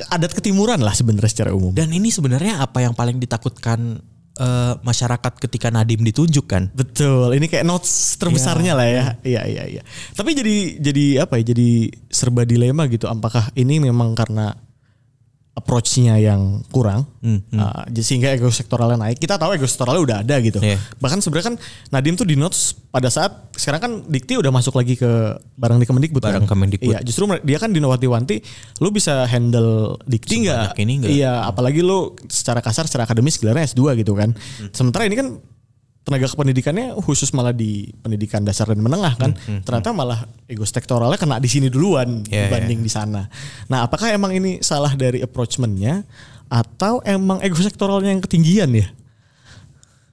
adat 0.06 0.30
ketimuran 0.30 0.78
lah 0.78 0.94
sebenarnya 0.94 1.30
secara 1.30 1.50
umum. 1.50 1.74
Dan 1.74 1.90
ini 1.90 2.14
sebenarnya 2.14 2.62
apa 2.62 2.86
yang 2.86 2.94
paling 2.94 3.18
ditakutkan 3.18 3.98
eh, 4.38 4.74
masyarakat 4.78 5.32
ketika 5.42 5.74
Nadim 5.74 6.06
ditunjuk 6.06 6.46
kan? 6.46 6.70
Betul, 6.70 7.34
ini 7.34 7.50
kayak 7.50 7.66
notes 7.66 8.14
terbesarnya 8.22 8.78
lah 8.78 8.86
ya. 8.86 9.04
Iya 9.26 9.42
iya 9.50 9.64
iya. 9.66 9.82
Tapi 10.14 10.38
jadi 10.38 10.56
jadi 10.78 11.26
apa 11.26 11.42
ya? 11.42 11.50
Jadi 11.50 11.90
serba 12.08 12.46
dilema 12.46 12.86
gitu. 12.86 13.10
Apakah 13.10 13.50
ini 13.58 13.82
memang 13.82 14.14
karena 14.14 14.54
approach-nya 15.58 16.14
yang 16.22 16.62
kurang, 16.70 17.02
Hmm, 17.18 17.42
uh, 17.50 17.82
jadi 17.90 18.04
sehingga 18.06 18.28
ego 18.30 18.46
sektoralnya 18.46 18.94
naik. 18.94 19.18
Kita 19.18 19.34
tahu 19.34 19.58
ego 19.58 19.66
sektoralnya 19.66 20.02
udah 20.06 20.16
ada 20.22 20.36
gitu. 20.38 20.62
Iya. 20.62 20.78
Bahkan 21.02 21.18
sebenarnya 21.18 21.46
kan 21.50 21.56
Nadim 21.90 22.14
tuh 22.14 22.22
di 22.22 22.38
notes 22.38 22.78
pada 22.94 23.10
saat 23.10 23.50
sekarang 23.58 23.80
kan 23.82 23.92
Dikti 24.06 24.38
udah 24.38 24.54
masuk 24.54 24.78
lagi 24.78 24.94
ke 24.94 25.34
barang 25.58 25.82
di 25.82 25.86
Kemendikbud. 25.90 26.22
Barang 26.22 26.46
kan? 26.46 26.54
Kemendikbud. 26.54 26.94
Iya, 26.94 27.02
justru 27.02 27.26
dia 27.42 27.58
kan 27.58 27.74
di 27.74 27.82
wanti-wanti, 27.82 28.38
lu 28.78 28.94
bisa 28.94 29.26
handle 29.26 29.98
Dikti 30.06 30.46
nggak? 30.46 30.78
Iya, 31.10 31.42
apalagi 31.42 31.82
lu 31.82 32.14
secara 32.30 32.62
kasar, 32.62 32.86
secara 32.86 33.02
akademis 33.10 33.42
gelarnya 33.42 33.66
S2 33.66 33.98
gitu 33.98 34.14
kan. 34.14 34.30
Hmm. 34.30 34.70
Sementara 34.70 35.10
ini 35.10 35.18
kan 35.18 35.42
tenaga 36.08 36.26
kependidikannya 36.26 36.96
khusus 36.98 37.28
malah 37.30 37.52
di 37.52 37.92
pendidikan 37.94 38.40
dasar 38.40 38.66
dan 38.66 38.80
menengah 38.80 39.14
kan. 39.14 39.36
Ternyata 39.60 39.92
malah 39.92 40.24
ego 40.44 40.64
sektoralnya 40.64 41.14
kena 41.14 41.36
di 41.36 41.46
sini 41.46 41.68
duluan 41.68 42.24
Hmm, 42.24 42.26
Iya, 42.26 42.48
dibanding 42.48 42.80
di 42.80 42.88
sana. 42.88 43.28
Nah, 43.66 43.84
apakah 43.84 44.08
emang 44.08 44.32
ini 44.32 44.58
salah 44.58 44.90
dari 44.92 45.20
approachmentnya 45.20 46.08
atau 46.46 47.04
emang 47.04 47.38
ego 47.38 47.58
sektoralnya 47.58 48.08
yang 48.08 48.18
ketinggian 48.18 48.72
ya? 48.72 48.88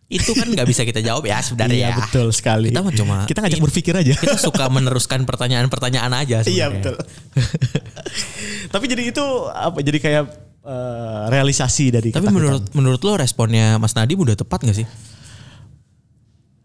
Itu 0.05 0.31
kan 0.31 0.45
nggak 0.45 0.67
bisa 0.67 0.83
kita 0.83 1.01
jawab 1.01 1.23
ya 1.23 1.41
sebenarnya 1.41 1.75
Iya 1.75 1.89
ya. 1.89 1.97
betul 1.97 2.29
sekali. 2.29 2.69
Kita 2.69 2.85
cuma 2.93 3.25
kita 3.25 3.41
ngajak 3.41 3.57
berpikir 3.59 3.93
aja. 3.95 4.13
Kita 4.13 4.37
suka 4.37 4.69
meneruskan 4.69 5.23
pertanyaan-pertanyaan 5.23 6.11
aja 6.13 6.43
Iya 6.43 6.69
sebenarnya. 6.69 6.69
betul. 6.77 6.95
Tapi 8.73 8.85
jadi 8.85 9.03
itu 9.07 9.25
apa? 9.49 9.81
Jadi 9.81 9.97
kayak 9.97 10.23
eh, 10.61 11.23
realisasi 11.27 11.89
dari 11.89 12.09
Tapi 12.09 12.21
ketakutan. 12.21 12.35
menurut 12.35 12.63
menurut 12.73 13.01
lo 13.01 13.13
responnya 13.15 13.77
Mas 13.77 13.93
Nadim 13.93 14.19
udah 14.19 14.35
tepat 14.35 14.61
gak 14.61 14.77
sih? 14.77 14.87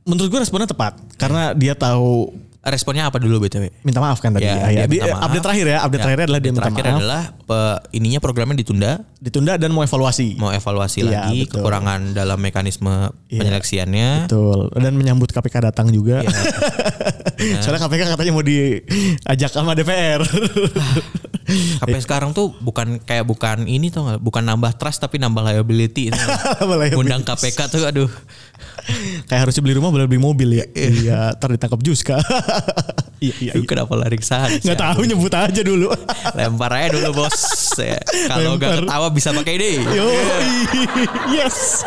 Menurut 0.02 0.28
gue 0.28 0.40
responnya 0.40 0.66
tepat 0.66 0.96
karena 1.14 1.52
dia 1.52 1.72
tahu 1.72 2.32
Responnya 2.60 3.08
apa 3.08 3.16
dulu 3.16 3.40
BTW? 3.40 3.72
minta 3.80 4.04
maaf 4.04 4.20
kan 4.20 4.36
tadi. 4.36 4.44
Ya, 4.44 4.68
Ya, 4.68 4.84
ya. 4.84 4.84
dia 4.84 5.08
maaf. 5.08 5.32
update 5.32 5.40
terakhir 5.40 5.66
ya, 5.66 5.78
update 5.80 5.96
Ya, 5.96 6.04
terakhirnya 6.04 6.26
adalah 6.28 6.40
dia 6.40 6.50
minta 6.50 6.60
terakhir 6.62 6.84
maaf. 6.84 6.98
adalah 7.00 7.22
pe- 7.40 7.78
ininya 7.90 8.20
programnya 8.20 8.52
ditunda, 8.54 8.92
Ditunda 9.16 9.52
dan 9.56 9.72
mau 9.72 9.80
evaluasi. 9.80 10.36
mau 10.36 10.52
evaluasi 10.52 11.00
Iya, 11.00 11.24
lagi 11.24 11.38
betul. 11.42 11.56
kekurangan 11.56 12.12
dalam 12.12 12.36
mekanisme 12.36 12.92
Iya. 13.26 13.40
penyeleksiannya. 13.40 14.08
Betul. 14.28 14.60
Dan 14.76 14.92
menyambut 14.92 15.32
KPK 15.32 15.72
datang 15.72 15.88
juga. 15.88 16.20
Iya. 16.20 16.36
Soalnya 17.64 17.80
KPK 17.80 18.02
katanya 18.12 18.32
mau 18.34 18.44
diajak 18.44 19.48
sama 19.48 19.72
DPR. 19.72 20.20
Sampai 21.80 21.98
sekarang 21.98 22.30
tuh 22.30 22.52
bukan 22.54 23.00
kayak 23.00 23.24
bukan 23.24 23.64
ini 23.64 23.88
tuh 23.88 24.20
bukan 24.20 24.44
nambah 24.44 24.76
trust 24.76 25.00
tapi? 25.00 25.16
Nambah 25.16 25.42
liability. 25.42 26.12
Undang 27.00 27.24
KPK 27.24 27.58
tuh 27.68 27.88
aduh. 27.88 28.12
Kayak 29.28 29.40
harusnya 29.48 29.62
beli 29.64 29.74
rumah 29.78 29.90
boleh 29.92 30.06
beli 30.08 30.20
mobil 30.20 30.48
ya. 30.60 30.66
Iya, 30.74 31.20
ntar 31.36 31.54
ditangkap 31.54 31.80
Juska. 31.84 32.16
iya, 33.24 33.34
iya, 33.40 33.52
iya. 33.56 33.64
Kenapa 33.66 33.92
lari 33.96 34.16
ke 34.18 34.26
sana? 34.26 34.50
sih? 34.50 34.64
Nggak 34.64 34.80
tahu 34.80 35.00
nyebut 35.06 35.32
aja 35.32 35.60
dulu. 35.62 35.88
Lempar 36.36 36.70
aja 36.74 36.88
dulu 36.96 37.24
bos. 37.24 37.38
Ya, 37.80 38.00
Kalau 38.28 38.56
nggak 38.58 38.84
ketawa 38.84 39.08
bisa 39.12 39.30
pakai 39.32 39.54
ini. 39.56 39.72
Yo, 39.94 40.06
yes. 41.32 41.84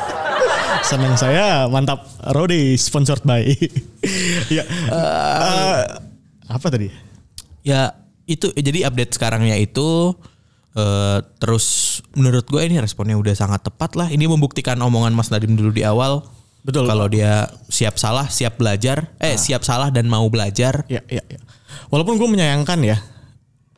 Senang 0.84 1.16
saya, 1.16 1.70
mantap. 1.70 2.04
Rode 2.34 2.76
sponsored 2.76 3.24
by. 3.24 3.44
Iya. 4.52 4.64
Eh, 4.94 5.84
apa 6.52 6.68
tadi? 6.70 6.92
Ya 7.64 7.96
itu 8.30 8.52
jadi 8.56 8.88
update 8.88 9.16
sekarangnya 9.16 9.58
itu 9.60 10.14
eh, 10.76 11.20
terus 11.40 12.00
menurut 12.14 12.46
gue 12.48 12.62
ini 12.64 12.80
responnya 12.80 13.18
udah 13.18 13.34
sangat 13.36 13.66
tepat 13.68 13.96
lah. 13.96 14.08
Ini 14.12 14.28
membuktikan 14.28 14.78
omongan 14.80 15.16
Mas 15.16 15.32
Nadim 15.32 15.56
dulu 15.56 15.72
di 15.74 15.84
awal. 15.86 16.24
Betul. 16.64 16.88
Kalau 16.88 17.12
dia 17.12 17.52
siap 17.68 18.00
salah, 18.00 18.32
siap 18.32 18.56
belajar, 18.56 19.12
eh 19.20 19.36
siap 19.36 19.68
salah 19.68 19.92
dan 19.92 20.08
mau 20.08 20.24
belajar. 20.32 20.88
Ya, 20.88 21.04
ya, 21.12 21.20
ya. 21.28 21.40
Walaupun 21.92 22.16
gue 22.16 22.30
menyayangkan 22.32 22.80
ya. 22.82 22.98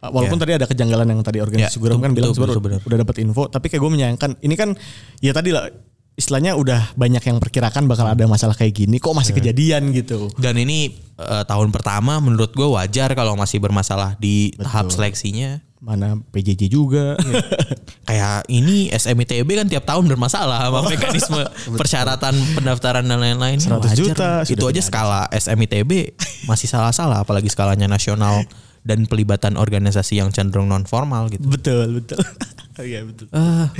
Walaupun 0.05 0.37
Ya. 0.37 0.41
tadi 0.45 0.53
ada 0.61 0.65
kejanggalan 0.69 1.07
yang 1.09 1.21
tadi 1.25 1.41
organisasi 1.41 1.77
Ya, 1.77 1.81
Guram 1.81 1.97
kan 1.97 2.13
betul, 2.13 2.29
bilang 2.29 2.33
betul, 2.37 2.61
betul, 2.61 2.79
udah 2.85 2.99
dapat 3.01 3.15
info, 3.25 3.49
tapi 3.49 3.73
kayak 3.73 3.81
gue 3.81 3.91
menyayangkan. 3.91 4.29
Ini 4.37 4.53
kan 4.53 4.69
ya 5.17 5.33
tadi 5.33 5.49
lah 5.49 5.65
istilahnya 6.13 6.53
udah 6.53 6.93
banyak 6.93 7.25
yang 7.25 7.41
perkirakan 7.41 7.89
bakal 7.89 8.05
ada 8.05 8.21
masalah 8.29 8.53
kayak 8.53 8.85
gini, 8.85 9.01
kok 9.01 9.17
masih 9.17 9.33
Ya. 9.33 9.37
kejadian 9.41 9.89
gitu. 9.91 10.29
Dan 10.37 10.61
ini 10.61 10.93
eh, 11.17 11.43
tahun 11.49 11.73
pertama 11.73 12.21
menurut 12.21 12.53
gue 12.53 12.67
wajar 12.69 13.17
kalau 13.17 13.33
masih 13.33 13.57
bermasalah 13.57 14.13
di 14.21 14.53
tahap 14.61 14.93
seleksinya. 14.93 15.57
Mana 15.83 16.17
PJJ 16.31 16.71
juga. 16.71 17.19
Kayak 18.07 18.47
ini 18.47 18.89
SMITB 18.93 19.49
kan 19.59 19.67
tiap 19.67 19.83
tahun 19.85 20.05
bermasalah 20.07 20.69
sama 20.69 20.79
mekanisme 20.87 21.41
persyaratan 21.79 22.33
pendaftaran 22.57 23.05
dan 23.05 23.19
lain-lain. 23.19 23.59
100 23.59 23.71
Wajar 23.81 23.95
juta. 23.97 24.29
Itu 24.47 24.65
aja 24.69 24.81
tidak 24.81 24.87
skala 24.87 25.21
SMITB 25.33 26.15
masih 26.45 26.69
salah-salah 26.69 27.25
apalagi 27.25 27.49
skalanya 27.49 27.89
nasional 27.89 28.45
dan 28.85 29.09
pelibatan 29.09 29.57
organisasi 29.57 30.21
yang 30.21 30.29
cenderung 30.29 30.69
non 30.69 30.85
formal 30.85 31.27
gitu. 31.33 31.45
betul, 31.49 32.01
betul. 32.01 32.21
Iya, 32.75 33.07
betul. 33.07 33.31
Ah, 33.31 33.71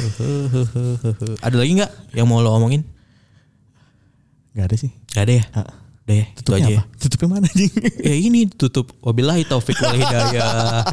ada 1.43 1.55
lagi 1.60 1.75
nggak 1.75 2.15
yang 2.15 2.31
mau 2.31 2.39
lo 2.39 2.55
omongin? 2.55 2.88
Gak 4.55 4.71
ada 4.71 4.75
sih. 4.79 4.88
Gak 5.12 5.27
ada 5.27 5.34
ya? 5.36 5.43
Udah 6.05 6.15
ya, 6.21 6.25
itu 6.29 6.37
Tutupnya 6.37 6.61
aja 6.61 6.69
ya. 6.69 6.81
apa? 6.85 7.01
Tutupnya 7.01 7.27
mana 7.33 7.45
anjing? 7.49 7.71
Ya 8.05 8.13
ini 8.13 8.39
tutup. 8.45 8.93
Wabillahi 9.01 9.41
taufik 9.49 9.73
wal 9.81 9.97
hidayah. 9.97 10.85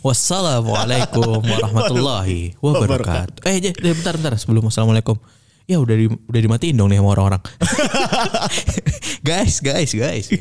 Wassalamualaikum 0.00 1.44
warahmatullahi 1.44 2.56
wabarakatuh. 2.64 3.44
Eh, 3.44 3.60
je, 3.60 3.70
bentar 3.76 4.16
bentar 4.16 4.32
sebelum 4.40 4.64
wassalamualaikum. 4.64 5.20
Ya 5.68 5.76
udah 5.76 5.92
di, 5.92 6.08
udah 6.08 6.40
dimatiin 6.40 6.80
dong 6.80 6.88
nih 6.88 6.96
sama 6.96 7.12
orang-orang. 7.12 7.42
guys, 9.28 9.60
guys, 9.60 9.92
guys. 9.92 10.32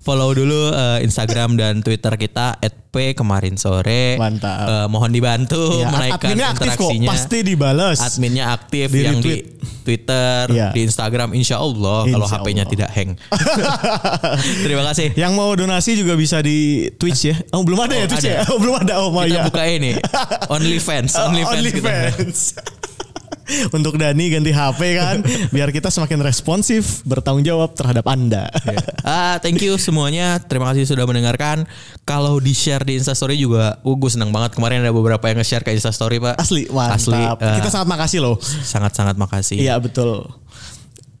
Follow 0.00 0.32
dulu 0.32 0.72
eh, 0.72 1.04
Instagram 1.04 1.54
dan 1.54 1.80
Twitter 1.80 2.16
kita 2.16 2.56
@p 2.90 3.12
kemarin 3.12 3.54
sore. 3.54 4.16
Mantap. 4.16 4.64
Eh, 4.64 4.86
mohon 4.88 5.08
dibantu 5.08 5.60
Ya, 5.76 5.86
menaikkan 5.88 6.32
adminnya 6.32 6.46
aktif 6.50 6.72
kok, 6.72 6.88
interaksinya. 6.88 7.08
pasti 7.08 7.38
dibales. 7.42 7.98
Adminnya 8.00 8.44
aktif 8.50 8.88
Di 8.88 9.00
yang 9.02 9.20
retweet. 9.20 9.44
di 9.44 9.60
Twitter, 9.82 10.42
Iya. 10.48 10.68
di 10.72 10.80
Instagram 10.82 11.28
insya 11.32 11.56
Allah 11.56 12.04
kalau 12.06 12.26
HP-nya 12.26 12.64
tidak 12.64 12.88
hang. 12.90 13.12
Terima 14.64 14.82
kasih. 14.84 15.12
Yang 15.14 15.32
mau 15.34 15.52
donasi 15.52 15.94
juga 15.94 16.14
bisa 16.14 16.40
di 16.40 16.88
Twitch 16.92 17.22
ya. 17.26 17.36
Oh 17.50 17.60
belum 17.60 17.78
ada 17.80 17.92
Oh, 17.92 18.00
ya 18.00 18.06
Twitch 18.06 18.24
ada. 18.24 18.34
ya? 18.34 18.40
Oh 18.48 18.56
belum 18.56 18.74
ada. 18.78 18.94
Oh 18.98 19.12
Kita 19.12 19.28
ya. 19.28 19.42
buka 19.44 19.62
ini 19.64 19.92
Oh, 20.48 20.56
OnlyFans. 20.56 21.12
kita. 21.12 21.52
OnlyFans. 21.52 22.38
Untuk 23.76 23.98
Dani 23.98 24.30
ganti 24.30 24.54
HP 24.54 24.80
kan, 24.96 25.16
biar 25.50 25.74
kita 25.74 25.90
semakin 25.90 26.22
responsif 26.22 27.02
bertanggung 27.02 27.42
jawab 27.42 27.74
terhadap 27.74 28.06
Anda. 28.06 28.46
Ah, 29.00 29.40
thank 29.40 29.58
you 29.64 29.74
semuanya. 29.80 30.38
Terima 30.44 30.70
kasih 30.70 30.84
sudah 30.84 31.08
mendengarkan. 31.08 31.64
Kalau 32.04 32.36
di 32.36 32.52
share 32.52 32.84
di 32.84 33.00
Instastory 33.00 33.40
juga, 33.40 33.80
uh, 33.80 33.96
gue 33.96 34.10
senang 34.12 34.28
banget 34.28 34.54
kemarin 34.54 34.84
ada 34.84 34.92
beberapa 34.92 35.24
yang 35.26 35.40
nge-share 35.40 35.64
ke 35.64 35.72
Instastory 35.72 36.20
pak. 36.20 36.36
Asli, 36.36 36.68
mantap. 36.68 37.00
Asli. 37.00 37.16
eh, 37.16 37.56
kita 37.58 37.70
sangat 37.72 37.88
makasih 37.88 38.18
loh. 38.20 38.36
sangat-sangat 38.44 39.16
makasih. 39.16 39.56
Iya 39.56 39.80
betul. 39.80 40.28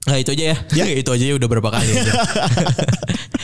Nah 0.06 0.16
itu 0.20 0.32
aja 0.36 0.54
ya. 0.54 0.56
itu 1.02 1.10
aja 1.10 1.24
ya 1.24 1.34
udah 1.40 1.48
berapa 1.48 1.68
kali. 1.72 1.88
aja. 1.88 2.12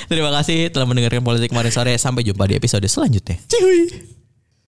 Terima 0.07 0.31
kasih 0.31 0.71
telah 0.71 0.87
mendengarkan 0.87 1.25
politik 1.25 1.51
kemarin 1.51 1.73
sore. 1.73 1.97
Sampai 1.97 2.23
jumpa 2.23 2.45
di 2.47 2.55
episode 2.61 2.85
selanjutnya. 2.87 3.41
Cihui. 3.49 4.17